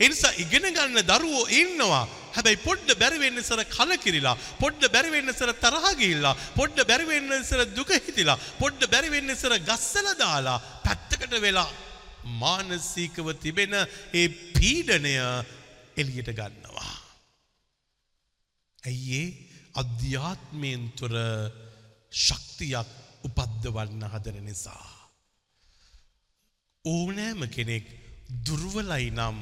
[0.00, 2.04] ඒ නිසා ඉගෙන ගන්න දරුවෝ ඉන්නවා.
[2.36, 7.32] හැබැයි පොඩ්ඩ බැරි වෙන්න ඉස්සර කලකිරිලා, පොඩ්ඩ බැරි වෙන්න ඉස්සර තරහ ගිහිල්ලා, පොඩ්ඩ බැරි වෙන්න
[7.38, 11.68] ඉස්සර දුක හිතිලා, පොඩ්ඩ බැරි වෙන්න ඉස්සර ගස්සලා දාලා පැත්තකට වෙලා
[12.40, 13.74] මානසිකව තිබෙන
[14.14, 15.14] ඒ පීඩනය
[15.96, 16.94] එළියට ගන්නවා.
[18.82, 19.28] ඇයි ඒ
[19.74, 21.14] අධ්‍යාත්මයෙන් තුර
[22.12, 22.88] ශක්තියක්
[23.24, 24.86] උපද්දවන්න හදන නිසා.
[26.84, 27.86] ඕනෑම කෙනෙක්
[28.46, 29.38] දුර්වලයි නම්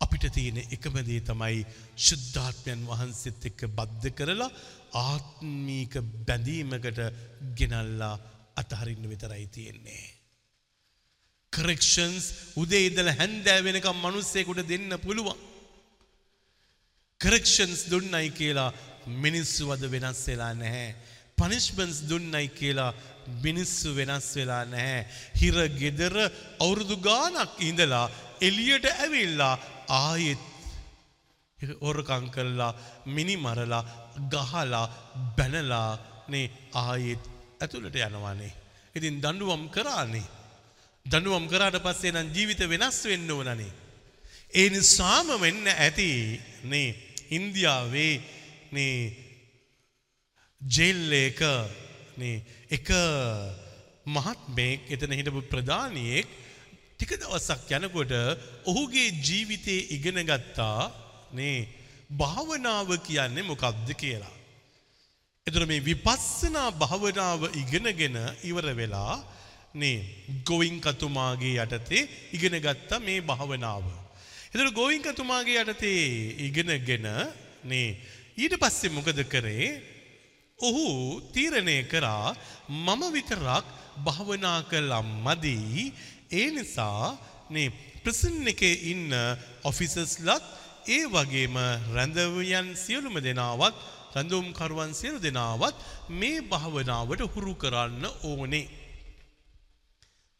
[0.00, 1.64] අපිට තියෙන එකම දේ තමයි
[1.98, 4.50] ශුද්ධාත්මයන් වහන්සේත් එක්ක බද්ධ කරලා
[5.02, 7.00] ආත්මීක බැඳීමකට
[7.54, 8.14] ගෙනල්ලා
[8.56, 10.17] අතහරින්න විතරයි තියෙන්නේ.
[11.52, 12.24] කරෙක්ෂන්ස්
[12.62, 15.38] උදේ ඉඳලා හැන්දෑ වෙනකම් මිනිස්සෙකුට දෙන්න පුළුවන්.
[17.20, 18.70] කරෙක්ෂන්ස් දුන්නයි කියලා
[19.24, 20.90] මිනිස්සු වද වෙනස් වෙලා නැහැ.
[21.38, 22.92] පනිශ්මන්ස් දුන්නයි කියලා
[23.44, 25.06] මිනිස්සු වෙනස් වෙලා නැහැ.
[25.40, 26.16] හිර ගෙදර
[26.64, 28.06] අවුරුදු ගානක් ඉඳලා
[28.48, 29.54] එලියට ඇවිල්ලා
[30.02, 30.42] ආයෙත්
[31.88, 32.72] ඔරකං කල්ලා
[33.14, 33.84] මිනි මරලා
[34.32, 34.86] ගහලා
[35.36, 35.90] බැනලා
[36.32, 36.46] නේ
[36.84, 37.22] ආයෙත්
[37.62, 38.52] ඇතුළට යනවානේ.
[38.96, 40.26] ඉතින් දඩුවම් කරානේ.
[41.08, 43.72] දඩුවම් කරාට පස්සේ නම් ජීවිත වෙනස් වෙන්න ඕනනේ.
[44.52, 46.10] ඒ නිසාම වෙන්න ඇති
[46.64, 46.88] නේ
[47.30, 48.14] ඉන්දියාවේ
[48.72, 48.98] නේ
[50.60, 51.40] ජෙල් එක
[52.16, 52.36] නේ
[52.70, 52.88] එක
[54.06, 56.28] මහත්මයෙක් එතන හිටපු ප්‍රධානියෙක්
[56.92, 58.12] ටික දවසක් යනකොට
[58.64, 60.90] ඔහුගේ ජීවිතේ ඉගෙන ගත්තා
[61.32, 61.68] නේ
[62.10, 64.36] භාවනාව කියන්නේ මොකක්ද කියලා.
[65.46, 69.14] එතන මේ විපස්සනා භාවනාව ඉගෙනගෙන ඉවර වෙලා
[69.78, 69.98] නේ
[70.44, 73.84] ගෝවින්කතුමාගේ යටතේ ඉගෙන ගත්තා මේ භාවනාව.
[74.50, 76.02] එතන ගෝවින්කතුමාගේ යටතේ
[76.40, 77.08] ඉගෙනගෙන
[77.64, 77.88] නේ
[78.36, 79.68] ඊට පස්සේ මොකද කරේ?
[80.58, 80.86] ඔහු
[81.32, 82.34] තීරණය කරා
[82.68, 83.66] මම විතරක්
[83.98, 85.58] භාවනා කළා මදි
[86.32, 87.16] ඒ නිසා
[87.50, 87.68] නේ
[88.02, 89.12] ප්‍රිසන් එකේ ඉන්න
[89.64, 90.44] ඔෆිසර්ස්ලත්
[90.88, 91.56] ඒ වගේම
[91.94, 93.76] රැඳවියන් සියලුම දෙනාවත්
[94.14, 95.74] රැඳුම් කරුවන් සියලු දෙනාවත්
[96.10, 98.66] මේ භාවනාවට හුරු කරන්න ඕනේ.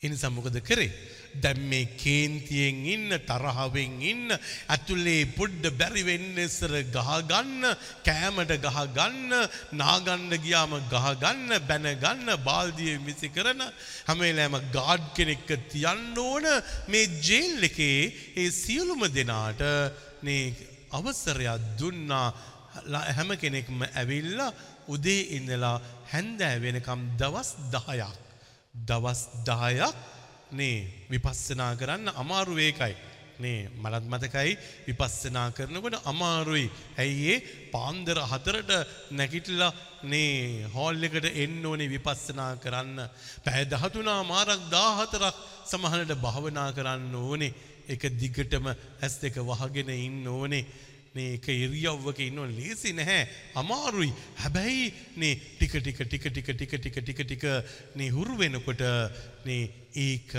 [0.02, 0.90] එනිසා මොකද කරේ?
[1.34, 4.30] දැන් මේ කේන්තියෙන් ඉන්න තරහවෙන් ඉන්න
[4.68, 7.66] ඇතුලේ පොඩ්ඩ බැරි වෙන්න ඉස්සර ගහ ගන්න
[8.06, 9.34] කෑමට ගහ ගන්න
[9.74, 13.64] නාගන්න ගියාම ගහ ගන්න බැන ගන්න බාල්දිය මිසි කරන
[14.06, 16.46] හැම වෙලාවෙම ගාඩ් කෙනෙක්ව තියන්න ඕන
[16.88, 17.98] මේ ජේල් එකේ
[18.36, 19.66] ඒ සියලුම දෙනාට
[20.22, 20.54] මේ
[20.92, 22.30] අවසරයක් දුන්නා
[23.10, 24.54] හැම කෙනෙක්ම ඇවිල්ලා
[24.88, 28.27] උදේ ඉඳලා හැන්දෑ වෙනකම් දවස් 10ක්
[28.74, 29.92] දවස් 10ක්
[30.52, 32.94] නේ විපස්සනා කරන්න අමාරු ඒකයි.
[33.38, 34.52] නේ මලත් මතකයි
[34.86, 36.70] විපස්සනා කරනකොට අමාරුයි.
[36.98, 38.70] ඇයි ඒ පාන්දර හතරට
[39.10, 39.72] නැගිටලා
[40.04, 42.98] නේ හෝල් එකට එන්න ඕනේ විපස්සනා කරන්න.
[43.44, 45.34] පැය 13 මාරක් 14ක්
[45.70, 47.54] සමහරට භාවනා කරන්න ඕනේ.
[47.88, 50.64] එක දිගටම ඇස් දෙක වහගෙන ඉන්න ඕනේ.
[51.14, 53.28] මේ එක ඉරියව්වක ඉන්නව ලේසි නැහැ.
[53.54, 54.12] අමාරුයි.
[54.36, 57.44] හැබැයි නේ ටික ටික ටික ටික ටික ටික ටික ටික
[57.94, 58.82] නේ හුරු වෙනකොට
[59.44, 59.62] නේ
[59.96, 60.34] ඒක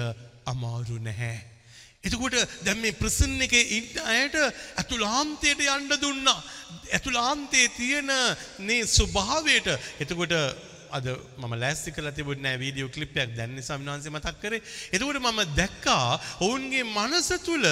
[0.46, 1.38] අමාරු නැහැ.
[2.02, 4.36] එතකොට දැන් මේ ප්‍රසන් එකේ ඉන්න අයට
[4.80, 6.40] අතුලාන්තයට යන්න දුන්නා.
[6.94, 8.12] අතුලාන්තයේ තියෙන
[8.60, 9.68] මේ ස්වභාවයට.
[10.00, 10.36] එතකොට
[10.98, 11.08] අද
[11.42, 14.62] මම ලෑස්ති කරලා තිබුණේ නැහැ වීඩියෝ ක්ලිප් එකක් දැන් නිසා මිනාන්සේ මතක් කරේ.
[14.94, 17.66] එතකොට මම දැක්කා ඔවුන්ගේ මනස තුල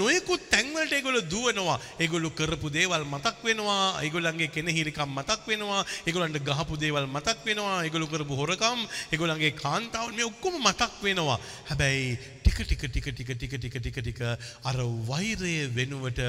[0.00, 1.78] නොයෙකුත් තැන්වලට ඒගොල්ලෝ දුවනවා.
[2.02, 3.84] ඒගොල්ලෝ කරපු දේවල් මතක් වෙනවා.
[4.04, 5.82] ඒගොල්ලන්ගේ කෙනහිලිකම් මතක් වෙනවා.
[6.06, 7.78] ඒගොල්ලන්ට ගහපු දේවල් මතක් වෙනවා.
[7.86, 8.80] ඒගොල්ලෝ කරපු හොරකම්,
[9.12, 11.38] ඒගොල්ලන්ගේ කාන්තාවන් මේ ඔක්කොම මතක් වෙනවා.
[11.70, 14.20] හැබැයි ටික ටික ටික ටික ටික ටික ටික ටික
[14.68, 14.78] අර
[15.10, 16.20] වෛරය වෙනුවට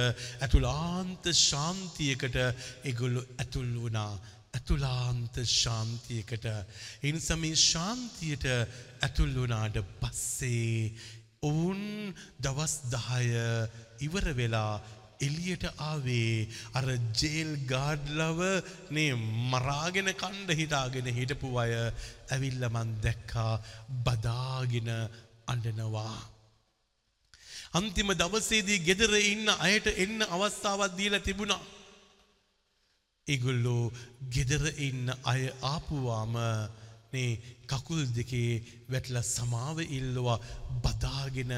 [0.43, 2.35] ඇතුළාන්ත ශාන්තියකට
[2.89, 4.13] ඒගොල්ලෝ ඇතුල් වුණා.
[4.53, 6.45] ඇතුලාන්ත ශාන්තියකට.
[7.03, 8.45] එනිසා මේ ශාන්තියට
[9.01, 10.93] ඇතුල් වුණාට පස්සේ
[11.41, 11.83] ඔවුන්
[12.39, 13.69] දවස් 10
[14.01, 14.73] ඉවර වෙලා
[15.19, 18.41] එළියට ආවේ අර ජේල් ගාඩ්ලව
[18.91, 19.11] නේ
[19.51, 23.53] මරාගෙන කණ්ඩ හිතාගෙන හිටපු අය ඇවිල්ලා මන් දැක්කා
[24.03, 24.91] බදාගෙන
[25.47, 26.19] අඬනවා.
[27.73, 31.61] අන්තිම දවසේදී ගෙදර ඉන්න අයට එන්න අවස්ථාවක් දීලා තිබුණා.
[33.31, 33.83] ඒගොල්ලෝ
[34.33, 36.35] ගෙදර ඉන්න අය ආපුවාම
[37.11, 37.31] මේ
[37.69, 38.51] කකුල් දෙකේ
[38.91, 40.39] වැටලා සමාව ඉල්ලුවා
[40.83, 41.53] බදාගෙන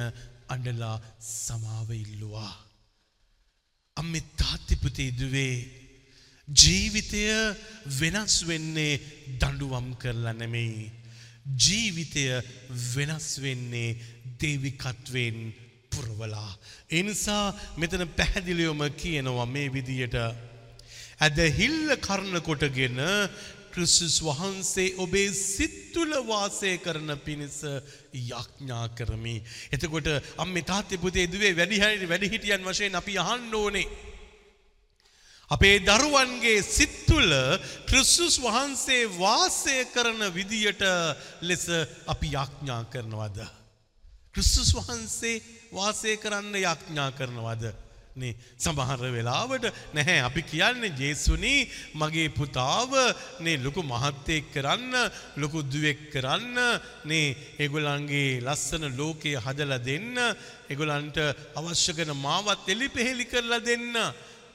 [0.53, 2.53] අඬලා සමාව ඉල්ලුවා.
[3.97, 5.55] අම්මේ තාත්ති පුතේ දුවේ
[6.47, 7.23] ජීවිතය
[7.99, 9.01] වෙනස් වෙන්නේ
[9.39, 10.91] දඬුවම් කරලා නෙමෙයි.
[11.57, 12.23] ජීවිතය
[12.95, 13.97] වෙනස් වෙන්නේ
[14.39, 15.37] දේවිකත්වෙන්
[15.91, 16.51] පුරවලා.
[16.89, 17.45] ඒ නිසා
[17.77, 20.17] මෙතන පැහැදිලිවම කියනවා මේ විදියට
[21.21, 23.01] ඇදහිල්ල කරන කොටගෙන
[23.71, 27.61] ක්‍රිස්තුස් වහන්සේ ඔබේ සිත්තුල වාසය කරන පිණිස
[28.13, 29.35] යඥා කරමි.
[29.71, 30.07] එතකොට
[30.37, 33.87] අම්මේ තාත්තේ පුතේ දුවේ වැඩිහරි වැඩිහිටියන් වශයෙන් අපි අහන්න ඕනේ.
[35.51, 37.31] අපේ දරුවන්ගේ සිත්තුල
[37.87, 40.83] ක්‍රිස්තුස් වහන්සේ වාසය කරන විදියට
[41.41, 41.65] ලෙස
[42.07, 43.39] අපි යඥා කරනවද.
[44.35, 47.73] ක්‍රිස්තුස් වහන්සේ වාසය කරන්න යඥා කරනවද.
[48.15, 50.19] නේ සමහර වෙලාවට නැහැ.
[50.21, 52.91] අපි කියන්නේ ජේසුනී මගේ පුතාව
[53.39, 54.95] නේ ලොකු මහත්තයෙක් කරන්න
[55.37, 56.57] ලොකු දුවෙක් කරන්න
[57.05, 60.19] නේ ඒගොල්ලන්ගේ ලස්සන ලෝකයේ හදලා දෙන්න
[60.69, 61.17] ඒගොල්ලන්ට
[61.55, 63.95] අවශ්‍ය කරන මාවත් එලි පෙහෙලි කරලා දෙන්න.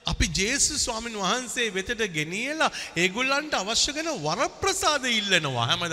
[0.06, 5.88] අපි ජේසු ස්වාමින් වහන්සේ වෙතට ගෙනියලා ඒගොල්ලන්ට අවශ්‍ය කරන වරප්‍රසාද ඉල්ලනවා හැම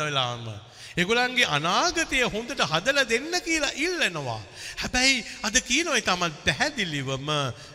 [0.96, 4.42] වෙලාවම ඒගොල්ලන්ගේ අනාගතය හොඳට හදලා දෙන්න කියලා ඉල්ලනවා.
[4.78, 7.30] හැබැයි අද කියනවා තමත් පැහැදිලිවම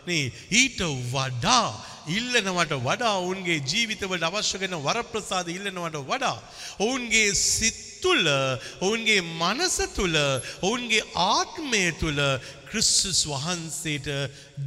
[0.07, 1.67] නේ ඊට වඩා
[2.07, 6.37] ඉල්ලනවට වඩා ඔවුන්ගේ ජීවිතවලට අවශ්‍ය කරන වරප්‍රසාද ඉල්ලනවට වඩා
[6.79, 8.27] ඔවුන්ගේ සිත් තුළ
[8.81, 10.17] ඔවුන්ගේ මනස තුළ
[10.61, 12.21] ඔවුන්ගේ ආත්මය තුළ
[12.69, 14.09] ක්‍රිස්තුස් වහන්සේට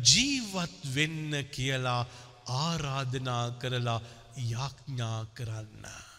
[0.04, 2.00] ජීවත් වෙන්න කියලා
[2.62, 4.00] ආරාධනා කරලා
[4.36, 6.11] යාඥා කරන්න.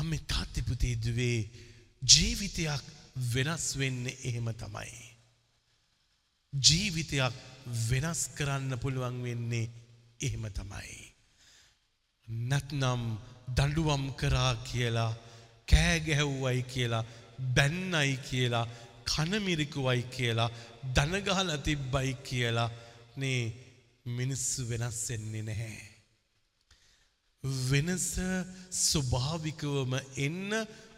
[0.00, 1.38] අම්මේ තාත්ති පුතේ දුවේ
[2.12, 2.82] ජීවිතයක්
[3.34, 4.98] වෙනස් වෙන්නේ එහෙම තමයි.
[6.52, 7.34] ජීවිතයක්
[7.90, 9.70] වෙනස් කරන්න පුළුවන් වෙන්නේ
[10.20, 10.98] එහෙම තමයි.
[12.48, 13.02] නැත්නම්
[13.56, 15.12] දඩුවම් කරා කියලා
[15.70, 17.08] කෑගැහැව්වයි කියලා
[17.56, 18.66] බැන්නයි කියලා
[19.10, 20.50] කනමිරිකුවයි කියලා
[20.96, 22.70] දනගහල තිබ්බයි කියලා
[23.20, 23.42] නේ
[24.16, 25.87] මිනිස්සු වෙනස් වෙන්නේ නැහැ.
[27.44, 28.18] වෙනස
[28.70, 30.52] ස්වභාවිකවම එන්න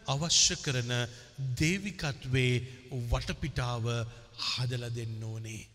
[0.07, 0.93] අවශ්‍ය කරන
[1.55, 2.63] දේවිකත්වේ
[3.11, 3.85] වටපිටාව
[4.47, 5.69] හදල දෙන්න ඕනේ.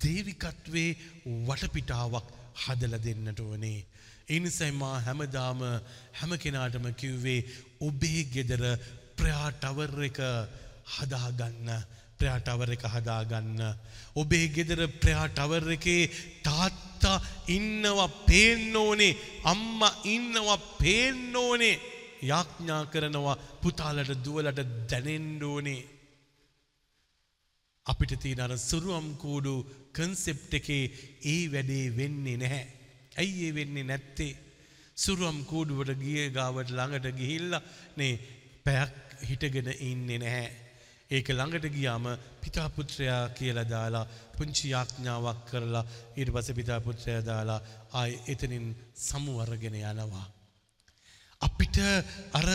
[0.00, 0.96] දේවිකත්වේ
[1.44, 3.84] වටපිටාවක් හදල දෙන්නට ඕනේ.
[4.28, 5.60] එනිසයි මා හැමදාම
[6.12, 7.46] හැම කෙනාටම කිව්වේ
[7.80, 8.64] ඔබේ ගෙදර
[9.16, 10.18] ප්‍රයාටවර් එක
[10.94, 11.68] හදාගන්න
[12.18, 13.60] ප්‍රයාටවර එක හදාගන්න.
[14.14, 16.10] ඔබේ ගෙදර ප්‍රයාටවර් එකේ
[16.42, 21.74] තාත්තා ඉන්නවා පේන්න ඕනේ අම්ම ඉන්නවා පේන්න ඕනේ
[22.22, 25.82] යාඥා කරනවා පුතාලට දුවලට දැනෙන්න ඕනේ.
[27.86, 29.54] අපිට තියෙන අර සුරුවම් කූඩු
[29.92, 30.84] කන්සෙප්ට් එකේ
[31.24, 32.66] ඒ වැඩේ වෙන්නේ නැහැ.
[33.16, 34.32] ඇයි ඒ වෙන්නේ නැත්තේ?
[34.96, 38.14] සුරුවම් කූඩුවට ගිය ගාවට ළඟට ගිහිල්ලා නේ
[38.64, 40.65] පැයක් හිටගෙන ඉන්නේ නැහැ.
[41.10, 42.06] ඒක ළඟට ගියාම
[42.42, 45.84] පිතා පුත්‍රයා කියලා දාලා පුංචි යාඥාවක් කරලා
[46.16, 47.60] ඊට පස්සේ පිතා පුත්‍රයා දාලා
[47.92, 48.66] ආයි එතනින්
[48.98, 50.26] සමුවරගෙන යනවා.
[51.42, 51.78] අපිට
[52.32, 52.48] අර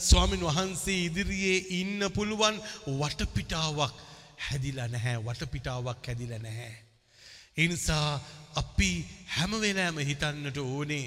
[0.00, 2.56] ස්වාමින් වහන්සේ ඉදිරියේ ඉන්න පුළුවන්
[3.00, 3.94] වටපිටාවක්
[4.46, 6.74] හැදිලා නැහැ වටපිටාවක් හැදිලා නැහැ.
[7.56, 8.20] ඒ නිසා
[8.54, 8.90] අපි
[9.36, 11.06] හැම වෙලාවෙම හිතන්නට ඕනේ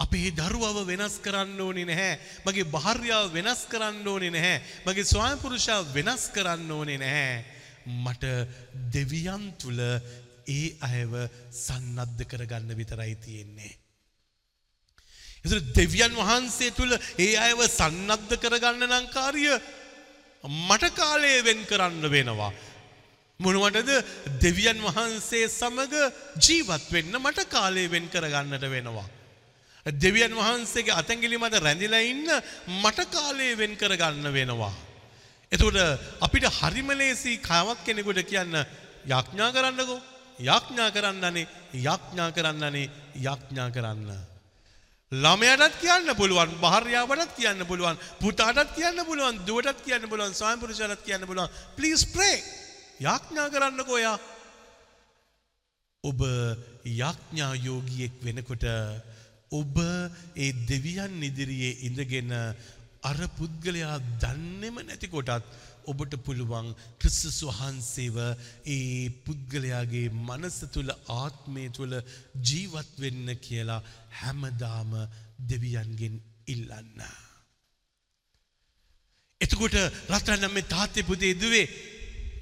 [0.00, 2.18] අපේ දරුවව වෙනස් කරන්න ඕනේ නැහැ.
[2.46, 4.62] මගේ භාර්යාව වෙනස් කරන්න ඕනේ නැහැ.
[4.86, 7.44] මගේ ස්වාමි පුරුෂයා වෙනස් කරන්න ඕනේ නැහැ.
[8.04, 8.24] මට
[8.94, 9.80] දෙවියන් තුල
[10.48, 11.12] ඒ අයව
[11.50, 13.72] සන්නද්ධ කරගන්න විතරයි තියෙන්නේ.
[15.44, 19.46] එතන දෙවියන් වහන්සේ තුල ඒ අයව සන්නද්ධ කරගන්න නම් කාර්ය
[20.44, 22.52] මට කාලය වෙන් කරන්න වෙනවා.
[23.40, 23.90] මොනවටද
[24.40, 25.94] දෙවියන් වහන්සේ සමග
[26.40, 29.08] ජීවත් වෙන්න මට කාලය වෙන් කරගන්නට වෙනවා.
[29.86, 32.28] දෙවියන් වහන්සේගේ අතැගිලි මත රැඳිලා ඉන්න
[32.76, 34.72] මට කාලය වෙන් කරගන්න වෙනවා.
[35.52, 35.78] එතකොට
[36.20, 38.54] අපිට හරිම ලේසි කවක් කෙනෙකුට කියන්න
[39.06, 40.00] යඥා කරන්නකෝ
[40.40, 44.10] යඥා කරන්නනේ යඥා කරන්නනේ යඥා කරන්න.
[45.12, 51.26] ළමයටත් කියන්න පුළුවන් භාර්යාවටත් කියන්න පුළුවන් පුතාටත් කියන්න පුළුවන් දුවටත් කියන්න පුළුවන් ස්වාමි පුරුෂයාටත් කියන්න
[51.26, 52.36] පුළුවන් ප්ලීස් ප්‍රේ
[53.00, 54.18] යාඥා කරන්නකෝ යා
[56.04, 56.20] ඔබ
[56.84, 58.64] යාඥා යෝගියෙක් වෙනකොට
[59.52, 59.76] ඔබ
[60.36, 62.30] ඒ දෙවියන් ඉදිරියේ ඉඳගෙන
[63.02, 65.46] අර පුද්ගලයා දන්නෙම නැති කොටත්
[65.90, 66.68] ඔබට පුළුවන්
[67.00, 68.16] ක්‍රිස්තුස් වහන්සේව
[68.66, 71.94] ඒ පුද්ගලයාගේ මනස තුළ ආත්මය තුළ
[72.48, 73.80] ජීවත් වෙන්න කියලා
[74.18, 74.92] හැමදාම
[75.50, 77.00] දෙවියන්ගෙන් ඉල්ලන්න.
[79.40, 79.76] එතකොට
[80.10, 81.66] රත්තරන් මේ තාත්තේ පුතේ දුවේ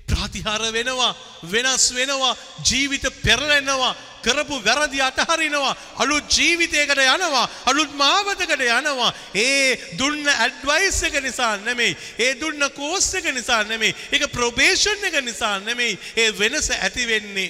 [0.09, 1.13] ප්‍රාතිහාර වෙනවා
[1.45, 9.13] වෙනස් වෙනවා ජීවිත පෙරලෙනවා කරපු වැරදි අතහරිනවා අලුත් ජීවිතයකට යනවා අලුත් මාවතකට යනවා.
[9.35, 15.19] ඒ දුන්න ඇඩ්වයිස් එක නිසා නෙමෙයි ඒ දුන්න කෝස් එක නිසා නෙමෙයි ඒක ප්‍රොබේෂන් එක
[15.25, 17.49] නිසා නෙමෙයි ඒ වෙනස ඇති වෙන්නේ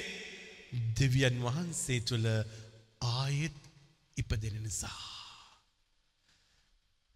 [0.99, 2.27] දෙවියන් වහන්සේ තුල
[3.01, 3.57] ආයෙත්
[4.17, 5.03] ඉපදෙන නිසා.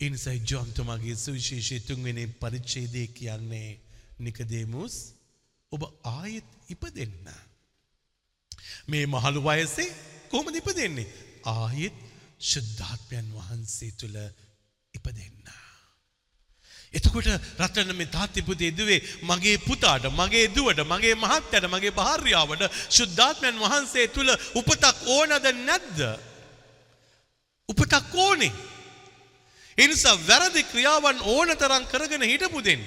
[0.01, 3.71] ඒ නිසා ජෝන් තුමාගේ සුවිශේෂී තුන්වෙනි පරිච්ඡේදය කියන්නේ
[4.19, 4.95] නිකදේමුස්
[5.73, 7.29] ඔබ ආයෙත් ඉපදෙන්න.
[8.87, 9.91] මේ මහළු වයසේ
[10.31, 11.09] කොහොමද ඉපදෙන්නේ?
[11.47, 11.97] ආයෙත්
[12.43, 14.19] ශුද්ධාත්මයන් වහන්සේ තුළ
[14.95, 15.39] ඉපදෙන්න.
[16.95, 24.07] එතකොට රටන මේ තාත්තිපුතේ දුවේ මගේ පුතාට මගේ දුවට මගේ මහත්තයට මගේ භාර්යාවට ශුද්ධාත්මයන් වහන්සේ
[24.09, 26.01] තුළ උපතක් ඕනද නැද්ද.
[27.69, 28.53] උපතක් ඕනේ.
[29.79, 32.85] එනිසා වැරදි ක්‍රියාවන් ඕන තරම් කරගෙන හිටපු දෙන්න.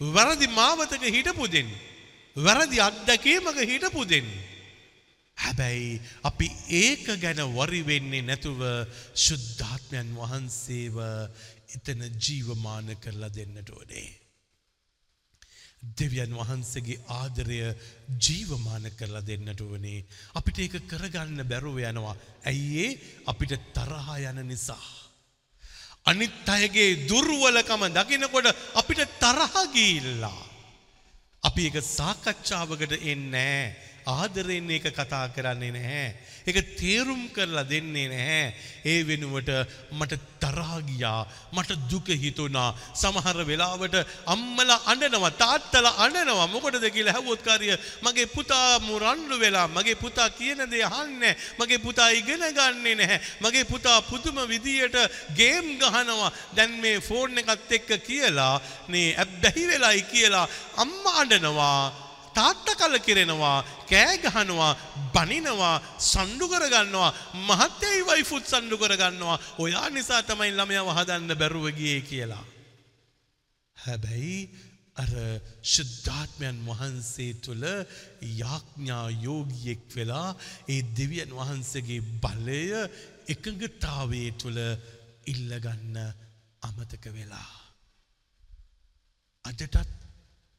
[0.00, 1.68] වැරදි මාවතක හිටපු දෙන්න.
[2.38, 4.28] වැරදි අත්දැකීමක හිටපු දෙන්න.
[5.38, 8.60] හැබැයි අපි ඒක ගැන වරිවෙන්නේ නැතුව
[9.16, 10.96] ශුද්ධාත්මයන් වහන්සේව
[11.76, 14.08] එතන ජීවමාන කරලා දෙන්නට ඕනේ.
[15.98, 17.58] දෙවියන් වහන්සේගේ ආදරය
[18.18, 20.04] ජීවමාන කරලා දෙන්නට ඕනේ.
[20.34, 22.16] අපිට ඒක කරගන්න බැරුව යනවා.
[22.44, 22.90] ඇයිඒ
[23.26, 24.86] අපිට තරහා යන නිසා.
[26.04, 30.47] අනිත් අයගේ දුර්වලකම දකිනකොට අපිට තරහගිල්ලා.
[31.44, 33.74] අපි එක සාකච්ඡාවකට එන්නෑ.
[34.06, 36.06] ආදරෙන් ඒක කතා කරන්නේ නැහැ.
[36.48, 38.54] ඒක තේරුම් කරලා දෙන්නේ නැහැ.
[38.84, 39.50] ඒ වෙනුවට
[39.92, 42.70] මට තරහා මට දුක හිතුණා.
[42.94, 43.96] සමහර වෙලාවට
[44.26, 46.46] අම්මලා අඬනවා තාත්තලා අඬනවා.
[46.46, 52.08] මොකටද කියලා ඇහුවොත් කාරිය මගේ පුතා මුරණ්ඩු වෙලා මගේ පුතා කියන දේ අහන්නේ මගේ පුතා
[52.10, 53.20] ඉගෙන ගන්නේ නැහැ.
[53.40, 54.96] මගේ පුතා පුදුම විදියට
[55.36, 56.32] ගේම් ගහනවා.
[56.56, 58.54] දැන් මේ ෆෝන් එකත් එක්ක කියලා
[58.88, 60.46] නේ ඇබ්බැහි වෙලයි කියලා
[60.76, 62.07] අම්මා අඬනවා.
[62.38, 64.72] තාත්ත කල කිරෙනවා කෑ ගහනවා
[65.14, 67.10] බනිනවා සණ්ඩු කරගන්නවා
[67.48, 72.44] මහත්තයයි වයිෆුත් සණ්ඩු කරගන්නවා ඔයා නිසා තමයි ළමයා වහදන්න බැරුව ගියේ කියලා.
[73.76, 74.38] හැබැයි
[74.96, 75.12] අර
[75.72, 77.64] ශුද්ධාත්මයන් වහන්සේ තුළ
[78.40, 80.30] යාඥා යෝගියෙක් වෙලා
[80.68, 82.62] ඒ දෙවියන් වහන්සේගේ බලය
[83.28, 84.60] එකඟතාවේ තුළ
[85.26, 85.96] ඉල්ලගන්න
[86.62, 87.52] අමතක වෙලා.
[89.44, 89.76] අදටත්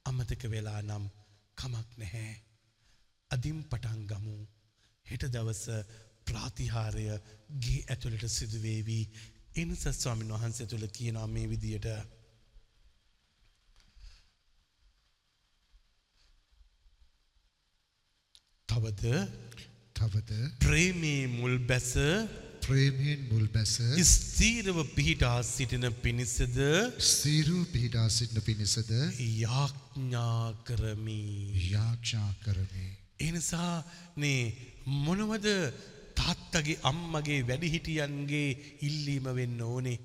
[0.05, 1.05] අමතක වෙලා නම්
[1.59, 2.35] කමක් නැහැ.
[3.31, 4.37] අදින් පටන් ගමු.
[5.05, 5.65] හෙට දවස
[6.27, 7.05] ප්‍රාතිහාරය
[7.63, 9.03] ගේ ඇතුළට සිදුවේවී
[9.55, 11.87] එනිස ස්වාමින් වහන්සේ තුළ කියනා මේ විදියට
[18.69, 19.13] තවද
[19.95, 21.91] තවද ප්‍රේමී මුල් බැස
[22.69, 23.75] ප්‍රේමයෙන් මුල් බැස
[24.07, 26.57] ස්තීරව පිහිටා සිටින පිණිසද
[27.09, 28.91] සීරු පිහිටා සිටින පිණිසද
[29.43, 31.21] යාඥා කරමි.
[31.71, 32.85] යාක්ෂා කරමි.
[33.19, 33.73] එනිසා
[34.17, 34.41] නේ
[35.05, 35.47] මොනවද
[36.19, 38.49] තාත්තගේ අම්මගේ වැඩිහිටියන්ගේ
[38.81, 39.97] ඉල්ලීම වෙන්න ඕනේ.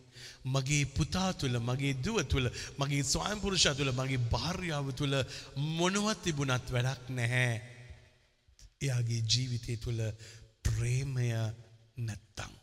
[0.47, 2.49] මගේ පුතා තුළ මගේ දුව තුළ
[2.79, 5.17] මගේ ස්වයම්පුරුෂ තුළ මගේ භාර්යාව තුළ
[5.79, 7.53] මොනවත් තිබුණත් වැඩක් නැහැ.
[8.81, 10.03] එයාගේ ජීවිතය තුළ
[10.65, 11.29] ප්‍රේමය
[11.97, 12.55] නැත්තං.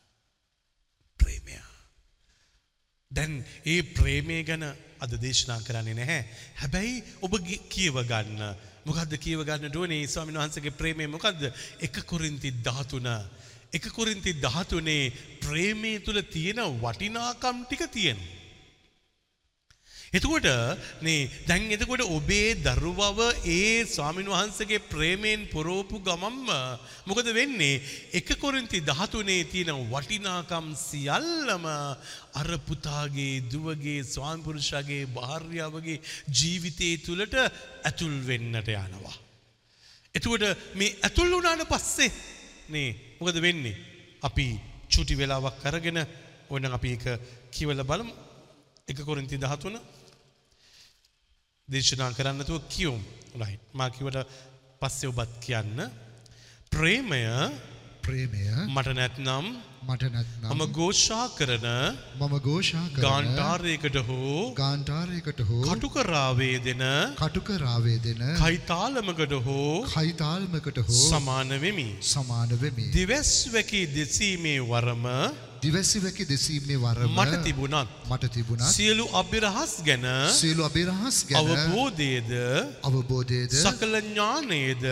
[1.20, 1.58] ප්‍රේමය.
[3.12, 4.66] දැන් ඒ ප්‍රේමය ගැන
[5.00, 6.26] අද දේශනා කරන්නේ නැහැ.
[6.62, 7.38] හැබැයි ඔබ
[7.70, 8.42] කියව ගන්න.
[8.86, 11.48] මොකද්ද කියව ගන්න ඕනේ ස්වාමීන් වහන්සේගේ ප්‍රේමය මොකද්ද?
[11.80, 13.18] එක කොරින්ති 13
[13.74, 18.41] එක කොරින්ති 13 ප්‍රේමයේ තුල තියෙන වටිනාකම් ටික තියෙනවා.
[20.14, 20.44] එතකොට
[21.00, 26.50] නේ දැන් එතකොට ඔබේ දරුවව ඒ ස්වාමින් වහන්සේගේ ප්‍රේමයෙන් පොරෝපු ගමම්ම
[27.08, 27.80] මොකද වෙන්නේ
[28.12, 31.66] එක කොරින්ති 13 තියෙන වටිනාකම් සියල්ලම
[32.34, 39.16] අර පුතාගේ දුවගේ ස්වාමි පුරුෂයාගේ භාර්යාවගේ ජීවිතයේ තුලට ඇතුල් වෙන්නට යනවා.
[40.16, 40.44] එතකොට
[40.76, 42.12] මේ ඇතුල් වුණාට පස්සේ
[42.68, 43.80] නේ මොකද වෙන්නේ?
[44.22, 44.48] අපි
[44.92, 46.04] චුටි වෙලාවක් අරගෙන
[46.50, 47.06] ඕනනම් අපි ඒක
[47.50, 48.14] කියවලා බලමු.
[48.88, 50.01] එක කොරින්ති 13
[51.72, 53.02] දේශනා කරන්නතුව කියවුම්
[53.36, 54.32] ලයි මාකිවට
[54.82, 55.78] පස්සෙ ඔබත් කියන්න
[56.72, 57.22] ප්‍රේමය
[58.04, 59.46] ප්‍රේමය මට නැත්නම්
[59.84, 61.68] මම ගෝෂා කරන
[62.18, 66.84] මම කරන ගාන්ටාරයකට හෝ ගාන්ටාරයකට හෝ කටුකරාවේ දෙන
[67.18, 71.88] කටුක රාවේ දෙන කයිතාලමකට හෝ කයිතාල්මකට හෝ සමාන වෙමි.
[72.08, 72.90] සමාන වෙමි.
[72.92, 75.08] දිවැස් වැකි දෙසීමේ වරම
[75.64, 80.08] දිවැසිවැකි දෙසීමේ වරම මට තිබුණත් මට තිබුණත් සියලු අභිරහස් ගැන
[80.40, 82.32] සියලු අභිරහස් ගැන අවබෝධයද
[82.90, 84.88] අවබෝධයද සකල ඥානයේද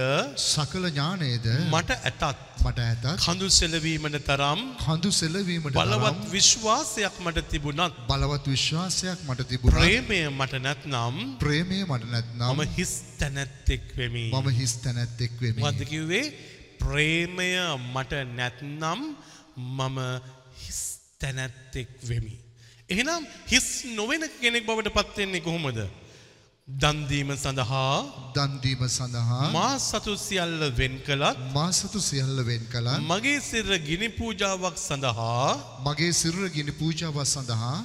[0.46, 8.00] සකල ඥානයේද මට ඇතත් මට ඇතත් කඳු සෙලවීමට තරම් කඳු සෙලවීමට බලවත් විශ්වාසයක් මට තිබුණත්
[8.10, 9.80] බලවත් විශ්වාසයක් මට තිබුණා.
[9.80, 14.26] ප්‍රේමය මට නැත්නම් ප්‍රේමය මට නැත්නම් මම හිස් තැනැත්තෙක් වෙමි.
[14.32, 15.62] මම හිස් තැනැත්තෙක් වෙමි.
[15.64, 16.26] මොකද්ද කිව්වේ
[16.82, 17.50] ප්‍රේමය
[17.94, 19.00] මට නැත්නම්
[19.58, 19.98] මම
[21.22, 22.36] තැනැත්තෙක් වෙමි.
[22.90, 23.68] එහෙනම් හිස්
[23.98, 25.80] නොවන කෙනෙක් බවට පත් වෙන්නේ කොහොමද?
[26.68, 27.94] දන් දීම සඳහා
[28.36, 32.98] දන් දීම සඳහා මා සතු සියල්ල වෙන් කළත් මා සතු සියල්ල වෙන් කළා.
[33.12, 35.48] මගේ සිර ගිනි පූජාවක් සඳහා
[35.88, 37.78] මගේ සිරුර ගිනි පූජාව සඳහා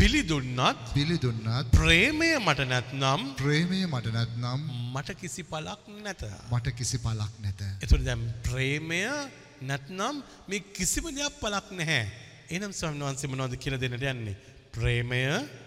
[0.00, 4.60] බිලි දුන්නත් බිලි දුන්නත් ප්‍රේමය මට නැත්නම් ප්‍රේමය මට නැත්නම්
[4.94, 6.22] මට කිසි පලක් නැත.
[6.52, 7.62] මට කිසි පලක් නැත.
[7.84, 9.04] එතුට දැම් ප්‍රේමය
[9.62, 12.04] නැත්නම් මේ කිසිම දෙයක් පලක් නැහැ.
[12.52, 14.34] එනම් ස්වාමීන් වහන්සේ මොනවද කියලා දෙන්නට යන්නේ?
[14.74, 15.20] ප්‍රේමය,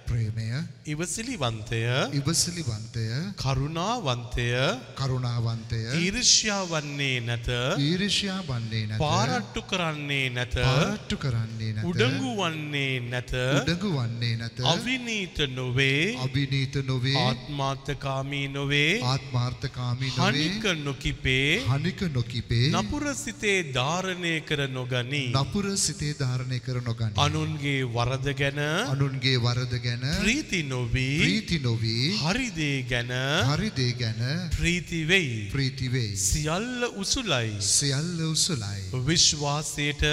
[0.08, 0.48] ප්‍රේමය
[0.86, 1.80] ඉවසිලිවන්තය,
[2.20, 3.06] ඉවසිලිවන්තය
[3.42, 4.48] කරුණාවන්තය,
[5.00, 7.48] කරුණාවන්තය ඊර්ෂ්‍යා වන්නේ නැත,
[7.80, 14.62] ඊරිෂ්‍යා වන්නේ නැත පාරට්ටු කරන්නේ නැත, පාරට්ටු කරන්නේ නැත උඩඟු වන්නේ නැත, උඩඟු වන්නේ නැත
[14.74, 24.36] අවිනීත නොවේ, අභිනීත නොවේ ආත්මාර්ථකාමී නොවේ, ආත්මාර්ථකාමී නොවේ හනික නොකිපේ, හනික නොකිපේ නපුර සිතේ ධාරණය
[24.42, 25.34] කර නොගනී.
[25.34, 28.60] නපුර සිතේ ධාරණය කර නොගනී අනුන්ගේ වරද ගැන
[28.94, 33.12] අනුන්ගේ වරද ගැන ප්‍රීති නොවී ප්‍රීති නොවී හරිදේ ගැන
[33.48, 35.50] හරි දේ ගැන ප්‍රීති වෙයි.
[35.52, 37.56] ප්‍රීති වෙයි සියල්ල උසුලයි.
[37.62, 40.04] සියල්ල උසුලයි විශ්වාසයට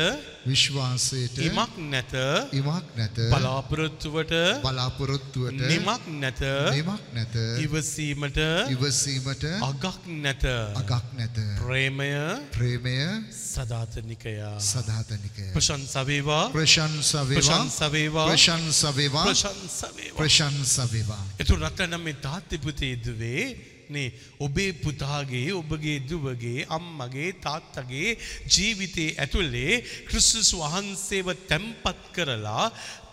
[0.44, 2.14] විශ්වාසයට ඉමක් නැත
[2.52, 8.38] ඉමක් නැත බලාපොරොත්තුවට බලාපොරොත්තුවට නිමක් නැත නිමක් නැත ඉවසීමට
[8.70, 10.44] ඉවසීමට අගක් නැත.
[10.74, 11.36] අගක් නැත.
[11.58, 12.10] ප්‍රේමය
[12.50, 12.96] ප්‍රේමය
[13.30, 14.58] සදාතනිකයා.
[14.60, 15.50] සදාතනිකය.
[15.52, 18.26] ප්‍රශංසවේවා ප්‍රශංසා වේවා.
[18.26, 19.26] ප්‍රශංසවේවා ප්‍රශංසා වේවා.
[19.26, 21.22] ප්‍රශංසවේවා ප්‍රශංසා වේවා.
[21.38, 28.18] එතු රටනම් මේ තාත්්‍යපුතේ දුවේ නේ ඔබේ පුතාගේ ඔබගේ දුවගේ අම්මගේ තාත්තගේ
[28.48, 32.66] ජීවිතයේ ඇතුළේ ක්‍රිස්තුස් වහන්සේව තැම්පත් කරලා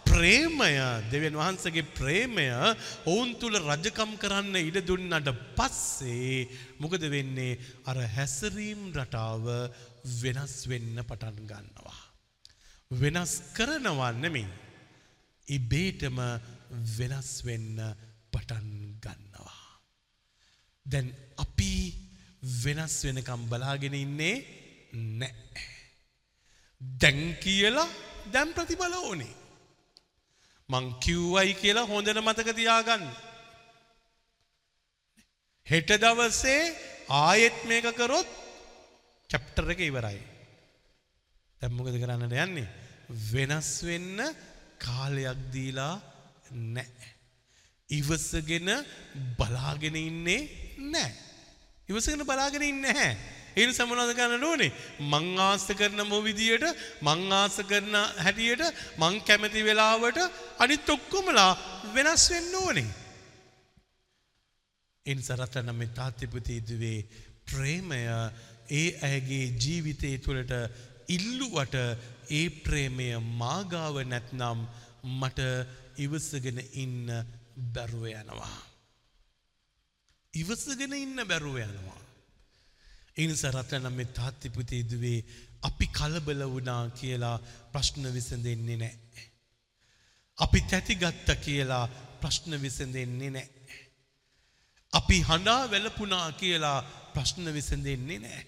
[0.10, 0.74] ප්‍රේමය
[1.12, 2.48] දෙවන් වහන්සගේ ප්‍රේමය
[3.06, 6.48] ඔවුන් තුළ රජකම් කරන්න ඉඩ දුන්නට පස්සේ
[6.82, 9.46] මොකද වෙන්නේ අර හැසරීම් රටාව
[10.16, 12.00] වෙනස් වෙන්න පටන් ගන්නවා.
[12.92, 14.48] වෙනස් කරනවා නෙමෙයි.
[15.48, 16.20] ඉබේටම
[16.98, 17.78] වෙනස් වෙන්න
[18.34, 18.70] පටන්
[19.04, 19.69] ගන්නවා.
[20.86, 21.08] දැන්
[21.38, 21.74] අපි
[22.64, 24.36] වෙනස් වෙනකම් බලාගෙන ඉන්නේ
[25.20, 25.34] නෑ.
[27.02, 27.90] දැන් කියලා
[28.34, 29.34] දැන් ප්‍රතිබල ඕනේ.
[30.70, 33.06] මං කිව්වයි කියලා හොඳට මතක තියාගන්න.
[35.68, 36.62] හෙට දවසේ
[37.22, 38.30] ආයෙත් මේක කරොත්
[39.30, 40.22] චැප්ටර් එක ඉවරයි.
[41.62, 42.70] දැන් මොකද කරන්නට යන්නේ?
[43.32, 44.18] වෙනස් වෙන්න
[44.86, 45.96] කාලයක් දීලා
[46.52, 47.10] නැහැ.
[47.90, 48.70] ඉවසගෙන
[49.38, 51.12] බලාගෙන ඉන්නේ නැහැ.
[51.90, 53.18] ඉවසගෙන බලාගෙන ඉන්නේ නැහැ.
[53.52, 54.72] ඒ නිසා මොනවද කරන්න ඕනේ?
[55.02, 56.66] මං ආස කරන මො විදියට
[57.02, 58.64] මං ආස කරන හැටියට
[58.98, 60.20] මං කැමති වෙලාවට
[60.60, 61.52] අනිත් ඔක්කොමලා
[61.96, 62.88] වෙනස් වෙන්න ඕනේ.
[65.06, 67.00] ඉන්සරතන මේ තාත්‍යපති දුවේ
[67.46, 68.02] ප්‍රේමය
[68.72, 70.54] ඒ ඇගේ ජීවිතය තුළට
[71.10, 71.76] ඉල්ලුවට
[72.32, 74.66] ඒ ප්‍රේමය මාගාව නැත්නම්
[75.16, 75.40] මට
[75.98, 77.08] ඉවසගෙන ඉන්න
[77.74, 78.69] බැරුව යනවා.
[80.34, 82.02] ඉවසගෙන ඉන්න බැරුව යනවා.
[83.18, 85.26] එනිස රටනම් මේ තාත්තිපුතේ දුවේ
[85.64, 87.38] අපි කලබල වුණා කියලා
[87.72, 88.96] ප්‍රශ්න විසඳෙන්නේ නෑ.
[90.38, 91.86] අපි තැතිගත්ත කියලා
[92.22, 93.50] ප්‍රශ්න විසඳෙන්නේ නෑ.
[94.94, 96.80] අපි හඬා වැලපුනා කියලා
[97.14, 98.44] ප්‍රශ්න විසඳෙන්නේ නෑ.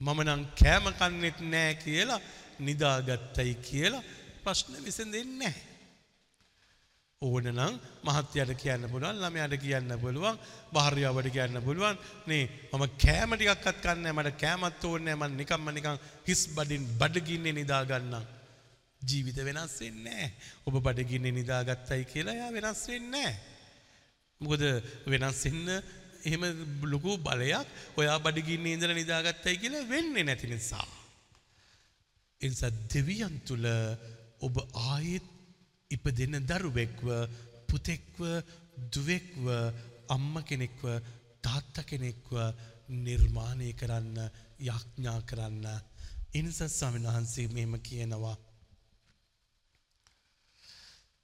[0.00, 2.20] මම නම් කෑම කන්නෙත් නෑ කියලා
[2.60, 4.06] නිදාගත්තයි කියලා
[4.44, 5.66] ප්‍රශ්න විසඳෙන්නේ නැහැ.
[7.20, 10.38] ඕන නම් මහත්යට කියන්න පුළුවන් ළමයාට කියන්න පුළුවන්
[10.72, 11.98] භාර්යාවට කියන්න පුළුවන්.
[12.30, 15.98] නේ මම කෑම ටිකක්වත් කන්නේ නැහැ මට කෑමත් ඕනේ නැහැ මම නිකම්ම නිකන්
[16.28, 18.24] හිස් බඩින් බඩගින්නේ නිදා ගන්නම්
[19.02, 20.30] ජීවිත වෙනස් වෙන්නේ නැහැ.
[20.66, 23.34] ඔබ බඩගින්නේ නිදාගත්තයි කියලා එයා වෙනස් වෙන්නේ නැහැ.
[24.40, 24.64] මොකද
[25.12, 25.68] වෙනස් වෙන්න
[26.24, 26.46] එහෙම
[26.94, 27.68] ලොකු බලයක්
[28.00, 30.88] ඔයා බඩගින්නේ ඉඳලා නිදාගත්තයි කියලා වෙන්නේ නැති නිසා.
[32.40, 33.68] එනිසා දෙවියන් තුළ
[34.48, 34.56] ඔබ
[34.88, 35.29] ආයෙත්
[35.90, 37.06] ඉපදෙන දරුවෙක්ව
[37.68, 38.20] පුතෙක්ව
[38.88, 39.46] දුවෙක්ව
[40.08, 40.84] අම්ම කෙනෙක්ව
[41.42, 42.30] තාත්ත කෙනෙක්ව
[42.88, 44.18] නිර්මාණය කරන්න
[44.60, 45.66] යඥා කරන්න.
[46.32, 48.36] ඉනිස ස්වාමීන් වහන්සේ මෙහෙම කියනවා.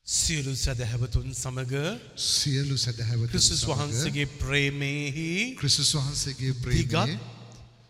[0.06, 1.72] සියලු සැදැහැවතුන් සමග
[2.16, 7.18] සියලු සැදැහැවතුන් ක්‍රිස්තුස් සමග වහන්සේගේ ප්‍රේමයෙහි ක්‍රිස්තුස් වහන්සේගේ දිගත් ප්‍රේමයේ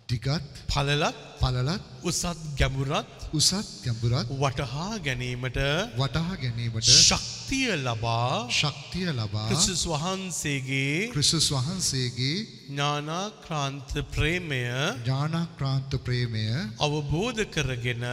[0.08, 5.58] දිගත් පළලත් පළලත් උසත් ගැඹුරත් උසත් ගැඹුරත් වටහා ගැනීමට
[5.96, 12.38] වටහා ගැනීමට ශක්තිය ලබා ශක්තිය ලබා ක්‍රිස්තුස් වහන්සේගේ ක්‍රිස්තුස් වහන්සේගේ
[12.68, 14.58] ඥානාක්‍රාන්ත ප්‍රේමය
[14.98, 16.42] ඥානාක්‍රාන්ත ප්‍රේමය
[16.80, 18.04] අවබෝධ කරගෙන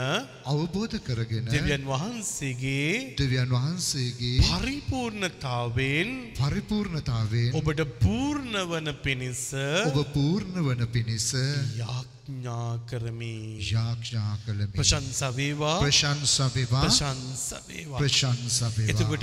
[0.46, 9.46] අවබෝධ කරගෙන දෙවියන් වහන්සේගේ දෙවියන් වහන්සේගේ පරිපූර්ණතාවෙන් පරිපූර්ණතාවෙන් ඔබට පූර්ණ වන පිණිස
[9.84, 11.32] ඔබ පූර්ණ වන පිණිස
[12.24, 13.60] යාඥා කරමි.
[13.62, 15.80] යාඥා කළමි ප්‍රශංසා වේවා.
[15.80, 16.84] ප්‍රශංසා වේවා.
[16.84, 18.00] ප්‍රශංසා වේවා.
[18.00, 18.92] ප්‍රශංසා වේවා.
[18.92, 19.23] එතකොට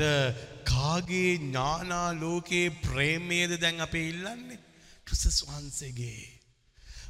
[0.65, 4.61] කාගේ ඥානා ලෝකයේ ප්‍රේමයේද දැන් අපේ ඉල්ලන්නේ?
[5.05, 6.41] ක්‍රිස්තුස් වහන්සේගේ.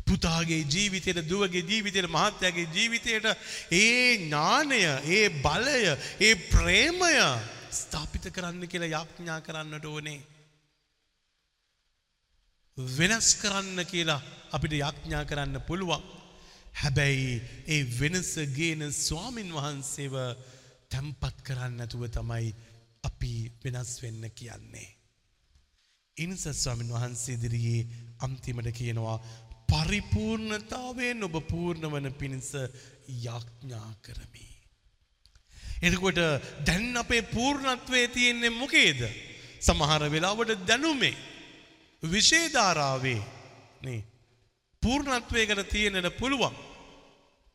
[0.07, 3.27] පුතාගේ ජීවිතයට දුවගේ ජීවිතයට මහත්තයාගේ ජීවිතයට
[3.73, 4.81] ඒ ඥානය
[5.11, 5.81] ඒ බලය
[6.21, 7.15] ඒ ප්‍රේමය
[7.73, 10.21] ස්ථාපිත කරන්න කියලා යාඥා කරන්නට ඕනේ.
[12.79, 14.23] වෙනස් කරන්න කියලා
[14.53, 16.03] අපිට යාඥා කරන්න පුළුවන්.
[16.75, 20.17] හැබැයි ඒ වෙනස ගේන ස්වාමින් වහන්සේව
[20.91, 22.55] තැම්පත් කරන්න නැතුව තමයි
[23.05, 24.89] අපි වෙනස් වෙන්න කියන්නේ.
[26.17, 27.89] ඉනිස ස්වාමින් වහන්සේ ඉදිරියේ
[28.21, 29.17] අන්තිමට කියනවා
[29.71, 32.53] පරිපූර්ණතාවයෙන් ඔබ පූර්ණ වන පිණිස
[33.25, 34.47] යාඥා කරමි.
[35.83, 36.21] එතකොට
[36.67, 39.01] දැන් අපේ පූර්ණත්වයේ තියෙන්නේ මොකේද?
[39.61, 41.15] සමහර වෙලාවට දැනුමේ
[42.03, 43.21] විශේධාරාවේ
[43.83, 44.01] නේ
[44.83, 46.57] පූර්ණත්වයකට තියෙනට පුළුවන්.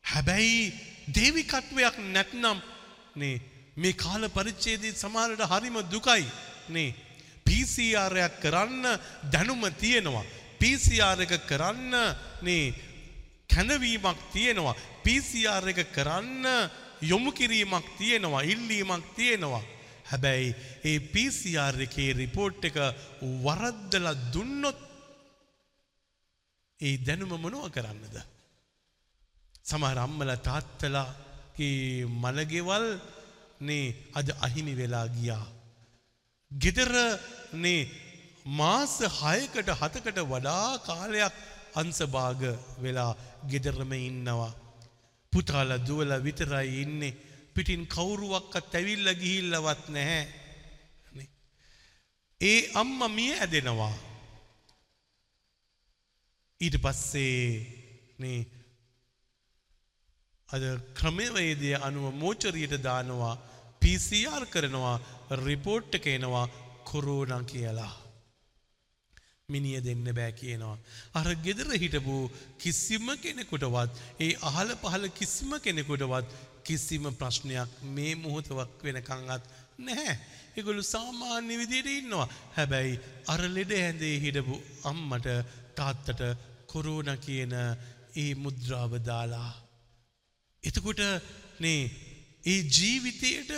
[0.04, 0.72] හැබැයි
[1.14, 2.58] දේවිකත්වයක් නැත්නම්
[3.14, 3.36] නේ
[3.76, 6.24] මේ කාල පරිච්ඡේදයේ සමහරට හරිම දුකයි.
[6.68, 6.94] නේ?
[7.46, 8.84] PCRයක් කරන්න
[9.32, 10.24] දැනුම තියෙනවා.
[10.60, 11.94] PCR එක කරන්න
[12.42, 12.74] නේ
[13.48, 14.74] කැඳවීමක් තියෙනවා.
[15.04, 16.44] PCR එක කරන්න
[17.02, 19.64] යොමු කිරීමක් තියෙනවා ඉල්ලීමක් තියෙනවා.
[20.06, 20.54] හැබැයි
[20.84, 22.78] ඒ PCR එකේ රිපෝට් එක
[23.44, 24.80] වරද්දලා දුන්නොත්
[26.80, 28.16] ඒ දැනුම මොනව කරන්නද?
[29.62, 32.86] සමහර අම්මලා තාත්තලාගේ මළගෙවල්
[33.60, 35.46] නේ අද අහිමි වෙලා ගියා
[36.50, 36.92] ගෙදර
[37.54, 37.88] නේ
[38.44, 41.34] මාස හයකට හතකට වඩා කාලයක්
[41.74, 42.42] අන්සභාග
[42.78, 43.16] වෙලා
[43.50, 44.54] ගෙදරම ඉන්නවා.
[45.32, 47.16] පුතාල දුවල විතරයි ඉන්නේ
[47.54, 50.22] පිටින් කවුරුවක්කත් ඇවිල්ල ගිහිල්ලවත් නැහැ.
[52.40, 53.94] ඒ අම්ම මිය ඇදෙනවා.
[56.60, 57.40] ඊට පස්සේ
[58.18, 58.46] නේ
[60.48, 60.62] අද
[60.94, 63.34] ක්‍රමවේදය අනුව මෝචරියට දානවා
[63.82, 64.96] PCR කරනවා
[65.44, 66.46] රිපෝට් එක එනවා
[66.84, 67.94] කොරෝනා කියලා.
[69.48, 70.76] මිනිිය දෙන්න බෑ කියනවා.
[71.14, 72.14] අර ගෙදර හිටපු
[72.58, 76.30] කිසිම කෙනෙකුටවත් ඒ අහල පහල කිසිම කෙනෙකුටවත්
[76.62, 79.44] කිසිම ප්‍රශ්නයක් මේ මුහොතවක් වෙනකංගත්
[79.78, 80.14] නැහැ.
[80.56, 82.30] එගොලු සාමාන්‍ය විදියට ඉන්නවා.
[82.56, 83.00] හැබැයි
[83.32, 85.28] අර ලෙඩ ඇඳේ හිටපු අම්මට
[85.78, 86.20] තාත්තට
[86.66, 87.54] කොරෝන කියන
[88.16, 89.65] ඒ මුද්‍රාව දාලා.
[90.66, 91.00] එතකොට
[91.60, 91.80] නේ
[92.44, 93.52] ඒ ජීවිතයට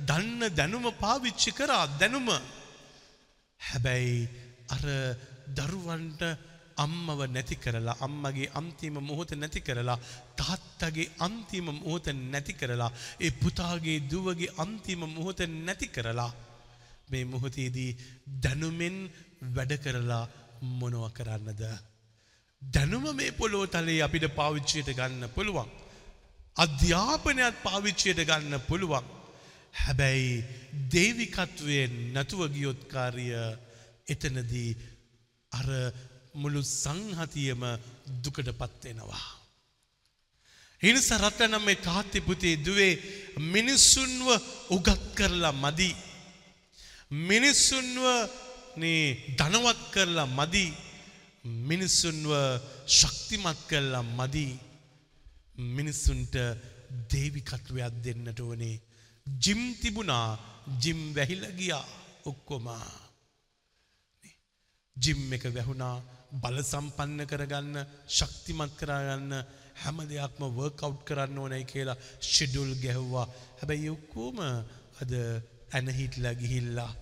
[0.00, 2.28] දන්න දැනුම පාවිච්චි කරා දැනුම.
[3.60, 4.18] හැබැයි
[4.68, 4.84] අර
[5.56, 6.22] දරුවන්ට
[6.76, 9.98] අම්මව නැති කරලා අම්මගේ අන්තිම මොහොත නැති කරලා
[10.36, 12.90] තාත්තගේ අන්තිම මොහොත නැති කරලා
[13.20, 16.32] ඒ පුතාගේ දුවගේ අන්තිම මොහොත නැති කරලා
[17.10, 17.90] මේ මොහොතේදී
[18.42, 18.96] දැනුමෙන්
[19.54, 20.24] වැඩ කරලා
[20.72, 21.62] මොනව කරන්නද?
[22.62, 25.68] දැනුම මේ පොළොව තලයේ අපිට පාවිච්චියට ගන්න පුළුවන්.
[26.56, 29.06] අධ්‍යාපනයත් පාවිච්චයට ගන්න පුළුවන්.
[29.74, 30.44] හැබැයි
[30.92, 33.34] දේවිකත්වයෙන් නැතුව ගියොත්කාරිය
[34.06, 34.70] එතනදී
[35.52, 35.68] අර
[36.34, 37.62] මුළු සංහතියම
[38.22, 39.26] දුකට පත්වෙනවා.
[40.82, 43.00] හිනිස රටනම් මේ තාත්තිපුතේ දුවේ
[43.52, 44.28] මිනිස්සුන්ව
[44.70, 45.90] උගත් කරලා මදි.
[47.10, 48.04] මිනිස්සුන්ව
[49.38, 50.66] ධනවත් කරලා මදි
[51.44, 52.30] මිනිස්සුන්ව
[52.88, 54.52] ශක්තිමත් කරලා මදී
[55.56, 56.34] මිනිස්සුන්ට
[57.10, 58.80] දේවිකත්වයක් දෙන්නට වනේ.
[59.26, 60.38] ජිම් තිබුණා
[60.80, 61.84] ජිම් වැහිල ගියා
[62.24, 62.86] ඔක්කොමා.
[64.96, 66.02] ජිම් එක වැහුණා
[66.32, 67.76] බල සම්පන්න කරගන්න
[68.08, 69.32] ශක්තිමත් කරගන්න
[69.82, 73.26] හැම දෙයක්ම වර්කව් කරන්න ඕනයි කියලා ෂෙඩුල් ගැහ්වා
[73.58, 74.38] හැබැයි ඔක්කෝම
[75.02, 75.12] අද
[75.72, 76.92] ඇනහිටලා ගිහිල්ලා.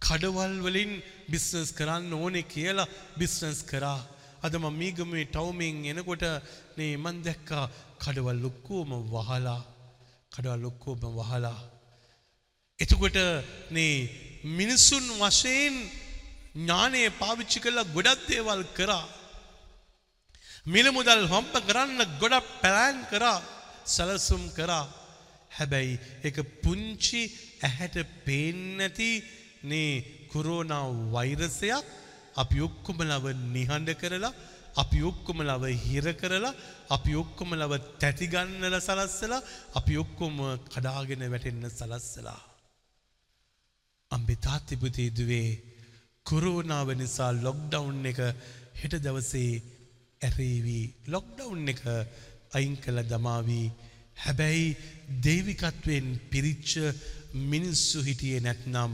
[0.00, 0.92] කඩවල් වලින්
[1.28, 4.00] බිස්නස් කරන්න ඕනෙ කියලා බිස්නස් කරා.
[4.42, 6.24] අදම මීගමේ ටවමින් එනකොට
[6.80, 7.64] නේ මන් දැක්කා
[8.02, 9.60] කඩවල් ලොක්කෝම වහලා
[10.32, 11.58] කඩවල් ලොක්කෝම වහලා.
[12.78, 13.18] එතකොට
[13.70, 13.94] නේ
[14.50, 15.74] මිනිස්සුන් වශයෙන්
[16.56, 19.06] ඥානය පාවිච්චි කළා ගොඩක් දේවල් කරා.
[20.66, 23.38] මිල මුදල් හොම්ප කරන්න ගොඩක් පැලෑන් කරා
[23.86, 24.86] සලසුම් කරා.
[25.50, 27.22] හැබැයි එක පුංචි
[27.60, 29.10] ඇහැට පේන්නැති
[29.64, 29.92] නේ
[30.32, 31.86] කුරෝනා වෛරසයක්
[32.36, 34.36] අපි ඔක්කොම ලව නිහඬ කරලා
[34.76, 36.54] අපි ඔක්කොම ලව හිර කරලා
[36.90, 39.42] අපි ඔක්කොම ලව තැතිගන්නල සලස්සලා
[39.74, 40.36] අපි ඔක්කොම
[40.68, 42.40] කඩාගෙන වැටෙන්න සලස්සලා.
[44.10, 45.50] අම්බි තාත්තිපුති දුවේ
[46.26, 48.20] කොරෝනාව නිසා ලොක්ඩවුන් එක
[48.80, 49.52] හෙට දවසේ
[50.22, 51.82] ඇරේවී ලොක්ඩවුන් එක
[52.52, 53.66] අයින් කළ දමාවී
[54.16, 54.76] හැබැයි
[55.24, 56.70] දේවිකත්වයෙන් පිරිච්ච
[57.44, 58.92] මිනිස්සු හිටියේ නැත්නම්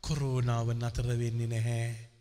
[0.00, 2.11] කොරෝනාව නතර වෙන්නේ නැහැ.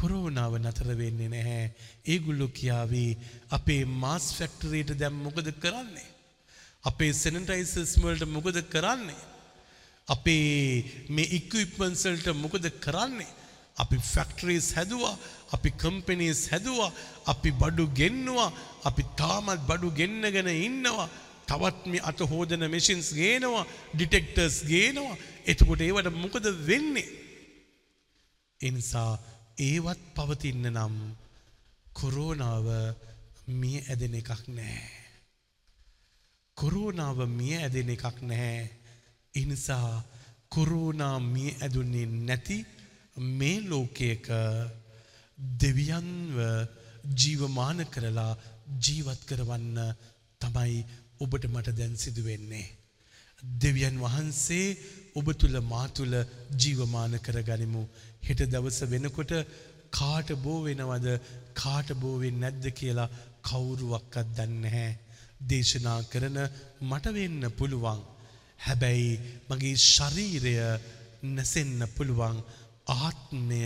[0.00, 1.64] කොරෝනාව නතර වෙන්නේ නැහැ.
[2.12, 3.10] ඒගොල්ලෝ කියාවේ
[3.56, 6.08] අපේ මාස් ෆැක්ටරියට දැන් මොකද කරන්නේ?
[6.84, 9.20] අපේ සැනිටයිසර්ස් වලට මොකද කරන්නේ?
[10.08, 13.30] අපේ මේ ඉක්විප්මන්ට්ස් වලට මොකද කරන්නේ?
[13.82, 15.16] අපි ෆැක්ටරිස් හැදුවා,
[15.54, 16.92] අපි කම්පැනිස් හැදුවා,
[17.26, 18.50] අපි බඩු ගෙන්නවා,
[18.84, 21.08] අපි තාමත් බඩු ගෙන්නගෙන ඉන්නවා.
[21.48, 25.16] තවත් මේ අත හෝදන මැෂින්ස් ගේනවා, ඩිටෙක්ටර්ස් ගේනවා.
[25.50, 27.08] එතකොට ඒවට මොකද වෙන්නේ?
[28.60, 29.12] ඒ නිසා
[29.58, 30.96] ඒවත් පවතින්න නම්
[31.92, 32.66] කොරෝනාව
[33.60, 34.82] මිය ඇදෙන එකක් නෑ.
[36.56, 38.60] කොරෝනාව මිය ඇදෙන එකක් නැහැ.
[39.34, 39.90] එනිසා
[40.54, 42.58] කොරෝනා මිය ඇදුන්නේ නැති
[43.38, 44.30] මේ ලෝකයක
[45.60, 46.38] දෙවියන්ව
[47.20, 48.32] ජීවමාන කරලා
[48.84, 49.78] ජීවත් කරවන්න
[50.40, 50.78] තමයි
[51.20, 52.66] ඔබට මට දැන් සිදුවෙන්නේ.
[53.62, 54.66] දෙවියන් වහන්සේ
[55.18, 56.14] ඔබ තුළ මා තුළ
[56.62, 57.82] ජීවමාන කරගනිමු.
[58.22, 59.32] හෙට දවස වෙනකොට
[59.90, 61.08] කාට බෝ වෙනවද
[61.54, 63.08] කාට බෝවෙන් නැද්ද කියලා
[63.42, 64.90] කවුරුවක්කත් දන්න හැ.
[65.42, 66.38] දේශනා කරන
[66.82, 68.00] මට වෙන්න පුළුවන්.
[68.60, 69.12] හැබැයි
[69.48, 70.54] මගේ ශරීරය
[71.24, 72.38] නැසෙන්න පුළුවන්
[72.88, 73.60] ආත්මය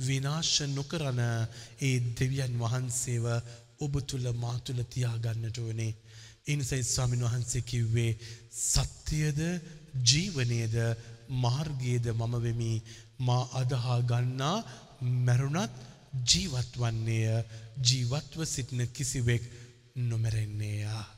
[0.00, 1.20] විනාශ නොකරන
[1.80, 3.26] ඒ දෙවියන් වහන්සේව
[3.78, 5.92] ඔබ තුළ මා තුළ තියාගන්නට ඕනේ.
[6.46, 8.12] එනිසයි ස්වාමින් වහන්සේ කිව්වේ
[8.62, 9.40] සත්‍යයද
[10.04, 10.76] ජීවනයද
[11.36, 12.72] මාර්ගයේද මම වෙමි
[13.18, 14.56] මා අදහා ගන්නා
[15.26, 15.74] මැරුණත්
[16.30, 17.44] ජීවත් වන්නේය
[17.82, 19.44] ජීවත්ව සිටින කිසිවෙක්
[19.96, 21.15] නොමැරෙන්නේයා.